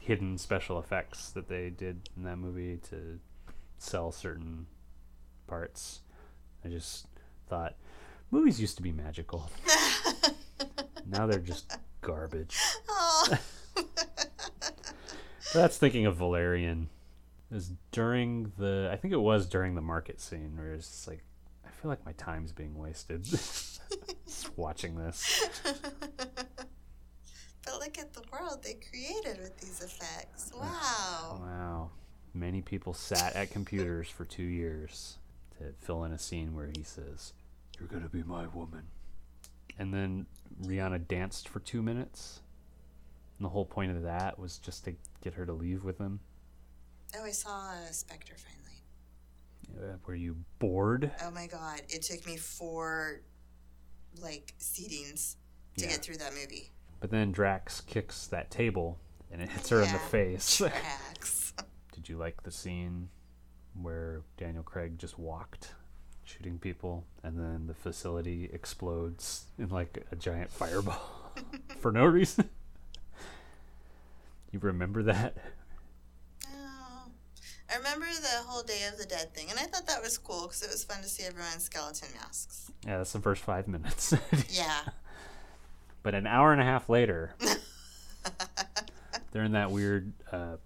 hidden 0.06 0.38
special 0.38 0.78
effects 0.78 1.32
that 1.32 1.48
they 1.48 1.72
did 1.72 2.10
in 2.16 2.24
that 2.24 2.38
movie 2.38 2.78
to 2.90 3.20
sell 3.80 4.12
certain 4.12 4.68
parts. 5.48 6.02
I 6.64 6.68
just 6.70 7.08
thought 7.48 7.76
movies 8.30 8.62
used 8.62 8.78
to 8.78 8.84
be 8.84 8.92
magical. 8.92 9.50
now 11.08 11.26
they're 11.26 11.40
just 11.40 11.80
garbage. 12.02 12.56
Oh. 12.88 13.28
That's 15.56 15.78
thinking 15.78 16.06
of 16.06 16.18
Valerian. 16.18 16.90
It 17.50 17.56
was 17.56 17.72
during 17.92 18.52
the, 18.60 18.90
I 18.92 18.98
think 18.98 19.12
it 19.12 19.18
was 19.18 19.48
during 19.48 19.74
the 19.74 19.82
market 19.82 20.22
scene 20.22 20.56
where 20.56 20.74
it's 20.74 21.08
like, 21.08 21.24
I 21.66 21.70
feel 21.70 21.90
like 21.90 22.06
my 22.06 22.14
time's 22.14 22.52
being 22.52 22.78
wasted 22.78 23.28
watching 24.56 24.96
this. 24.98 25.50
Look 27.86 28.00
at 28.00 28.14
the 28.14 28.24
world 28.32 28.64
they 28.64 28.74
created 28.90 29.40
with 29.42 29.58
these 29.60 29.82
effects. 29.82 30.52
Wow. 30.60 31.40
Wow. 31.42 31.90
Many 32.34 32.62
people 32.62 32.94
sat 32.94 33.36
at 33.36 33.52
computers 33.52 34.10
for 34.10 34.26
two 34.26 34.44
years 34.44 35.18
to 35.58 35.72
fill 35.86 36.04
in 36.04 36.12
a 36.12 36.18
scene 36.20 36.54
where 36.56 36.70
he 36.76 36.84
says, 36.84 37.34
You're 37.80 37.88
going 37.88 38.04
to 38.04 38.10
be 38.10 38.24
my 38.24 38.48
woman. 38.48 38.84
And 39.78 39.94
then 39.94 40.26
Rihanna 40.64 41.08
danced 41.08 41.48
for 41.48 41.60
two 41.60 41.82
minutes. 41.82 42.42
And 43.38 43.46
the 43.46 43.50
whole 43.50 43.66
point 43.66 43.92
of 43.96 44.04
that 44.04 44.40
was 44.40 44.58
just 44.58 44.86
to 44.86 44.96
get 45.24 45.34
her 45.36 45.46
to 45.46 45.54
leave 45.54 45.84
with 45.84 45.98
him. 45.98 46.20
Oh, 47.18 47.24
I 47.24 47.32
saw 47.32 47.72
a 47.72 47.94
Spectre 47.94 48.36
finally. 48.36 49.92
Uh, 49.94 49.98
were 50.06 50.16
you 50.16 50.38
bored? 50.60 51.12
Oh 51.24 51.32
my 51.32 51.48
god, 51.48 51.82
it 51.90 52.02
took 52.02 52.26
me 52.26 52.38
four 52.38 53.22
like 54.22 54.54
seatings 54.60 55.36
to 55.78 55.84
Yeah. 55.86 55.92
get 55.92 56.02
through 56.04 56.18
that 56.18 56.34
movie. 56.34 56.72
But 57.00 57.12
then 57.12 57.32
Drax 57.32 57.82
kicks 57.82 58.28
that 58.28 58.50
table 58.50 58.98
and 59.32 59.42
it 59.42 59.50
hits 59.50 59.70
her 59.70 59.82
in 59.82 59.92
the 59.92 60.00
face. 60.00 60.58
Drax. 60.60 61.54
Did 61.92 62.10
you 62.10 62.18
like 62.18 62.44
the 62.44 62.52
scene 62.52 63.10
where 63.80 64.22
Daniel 64.38 64.64
Craig 64.64 64.98
just 64.98 65.20
walked 65.20 65.74
shooting 66.24 66.58
people 66.58 67.06
and 67.24 67.38
then 67.38 67.68
the 67.68 67.74
facility 67.74 68.50
explodes 68.52 69.46
in 69.60 69.70
like 69.70 70.06
a 70.12 70.16
giant 70.16 70.52
fireball 70.52 71.34
for 71.80 71.92
no 71.92 72.06
reason? 72.06 72.50
you 74.56 74.60
remember 74.60 75.04
that? 75.04 75.36
Oh. 76.48 77.12
I 77.70 77.78
remember 77.78 78.06
the 78.06 78.44
whole 78.48 78.64
Day 78.64 78.88
of 78.92 78.98
the 78.98 79.06
Dead 79.06 79.34
thing, 79.34 79.48
and 79.50 79.60
I 79.60 79.64
thought 79.64 79.86
that 79.88 80.02
was 80.02 80.18
cool 80.18 80.44
because 80.44 80.64
it 80.64 80.70
was 80.70 80.84
fun 80.84 81.02
to 81.02 81.10
see 81.10 81.24
everyone 81.24 81.52
in 81.54 81.60
skeleton 81.60 82.08
masks. 82.16 82.72
Yeah, 82.86 83.00
that's 83.00 83.12
the 83.12 83.20
first 83.20 83.42
five 83.44 83.68
minutes. 83.68 84.14
Yeah. 84.50 84.82
But 86.06 86.14
an 86.16 86.26
hour 86.28 86.52
and 86.54 86.62
a 86.62 86.64
half 86.64 86.88
later, 86.88 87.34
they're 89.32 89.44
in 89.44 89.52
that 89.54 89.72
weird 89.72 90.14
uh, 90.32 90.58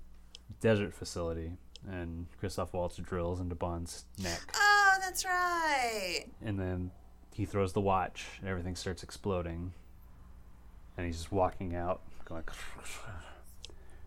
desert 0.60 0.94
facility, 0.94 1.54
and 1.90 2.28
Christoph 2.40 2.74
Waltz 2.74 2.98
drills 2.98 3.40
into 3.40 3.56
Bond's 3.56 4.06
neck. 4.22 4.42
Oh, 4.56 4.96
that's 5.02 5.24
right. 5.26 6.26
and 6.44 6.60
then 6.60 6.92
he 7.34 7.46
throws 7.46 7.72
the 7.74 7.80
watch 7.82 8.26
and 8.42 8.50
everything 8.50 8.76
starts 8.76 9.02
exploding 9.02 9.72
and 10.98 11.06
he's 11.06 11.16
just 11.18 11.32
walking 11.32 11.74
out 11.74 12.02
going 12.26 12.44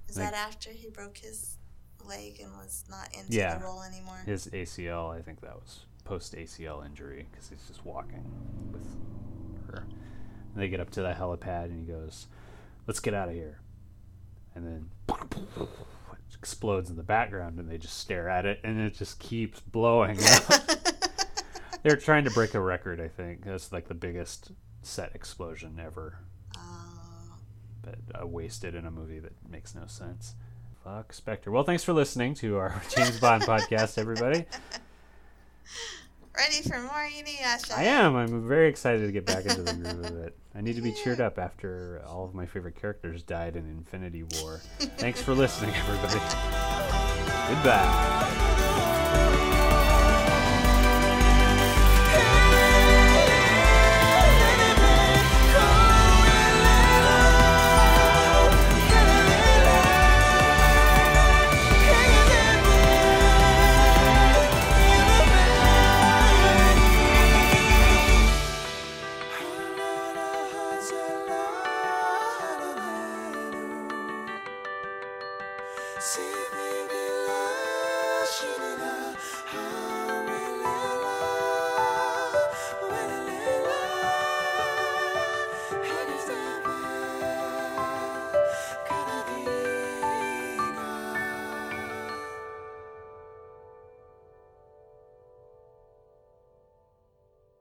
Is 0.08 0.16
that 0.16 0.34
after 0.34 0.70
he 0.70 0.90
broke 0.90 1.16
his 1.16 1.56
leg 2.06 2.40
and 2.42 2.52
was 2.52 2.84
not 2.90 3.08
into 3.18 3.32
Yeah. 3.32 3.56
the 3.56 3.64
role 3.64 3.82
anymore? 3.82 4.20
his 4.26 4.48
acl 4.48 5.16
i 5.16 5.22
think 5.22 5.40
that 5.40 5.54
was 5.54 5.86
post 6.04 6.34
acl 6.34 6.84
injury 6.84 7.26
because 7.30 7.48
he's 7.48 7.66
just 7.66 7.86
walking 7.86 8.22
with 8.70 8.86
her 9.74 9.86
and 10.54 10.62
they 10.62 10.68
get 10.68 10.80
up 10.80 10.90
to 10.90 11.02
the 11.02 11.12
helipad 11.12 11.64
and 11.66 11.78
he 11.86 11.92
goes 11.92 12.26
let's 12.86 13.00
get 13.00 13.14
out 13.14 13.28
of 13.28 13.34
here 13.34 13.60
and 14.54 14.66
then 14.66 14.90
it 15.60 15.68
explodes 16.38 16.90
in 16.90 16.96
the 16.96 17.02
background 17.02 17.58
and 17.58 17.70
they 17.70 17.78
just 17.78 17.98
stare 17.98 18.28
at 18.28 18.44
it 18.46 18.60
and 18.64 18.80
it 18.80 18.94
just 18.94 19.18
keeps 19.18 19.60
blowing 19.60 20.18
up 20.24 20.42
they're 21.82 21.96
trying 21.96 22.24
to 22.24 22.30
break 22.30 22.54
a 22.54 22.60
record 22.60 23.00
i 23.00 23.08
think 23.08 23.44
that's 23.44 23.72
like 23.72 23.88
the 23.88 23.94
biggest 23.94 24.52
set 24.82 25.14
explosion 25.14 25.80
ever 25.84 26.18
Oh. 26.56 27.38
but 27.82 27.94
uh, 28.20 28.26
wasted 28.26 28.74
in 28.74 28.84
a 28.84 28.90
movie 28.90 29.18
that 29.20 29.32
makes 29.48 29.74
no 29.74 29.86
sense. 29.86 30.34
Fuck 30.84 31.12
Spectre. 31.14 31.50
Well, 31.50 31.62
thanks 31.64 31.82
for 31.82 31.92
listening 31.94 32.34
to 32.34 32.56
our 32.58 32.82
James 32.96 33.18
Bond 33.20 33.42
podcast, 33.44 33.96
everybody. 33.98 34.44
Ready 36.36 36.62
for 36.62 36.78
more 36.80 37.06
Inuyasha? 37.08 37.76
I 37.76 37.84
am. 37.84 38.16
I'm 38.16 38.48
very 38.48 38.68
excited 38.68 39.04
to 39.04 39.12
get 39.12 39.26
back 39.26 39.44
into 39.44 39.62
the 39.62 39.74
groove 39.74 40.06
of 40.06 40.16
it. 40.16 40.36
I 40.54 40.62
need 40.62 40.76
to 40.76 40.82
be 40.82 40.92
cheered 41.04 41.20
up 41.20 41.38
after 41.38 42.02
all 42.06 42.24
of 42.24 42.34
my 42.34 42.46
favorite 42.46 42.76
characters 42.76 43.22
died 43.22 43.56
in 43.56 43.66
Infinity 43.66 44.22
War. 44.40 44.60
Thanks 44.98 45.20
for 45.20 45.34
listening, 45.34 45.74
everybody. 45.74 46.14
Goodbye. 47.54 49.68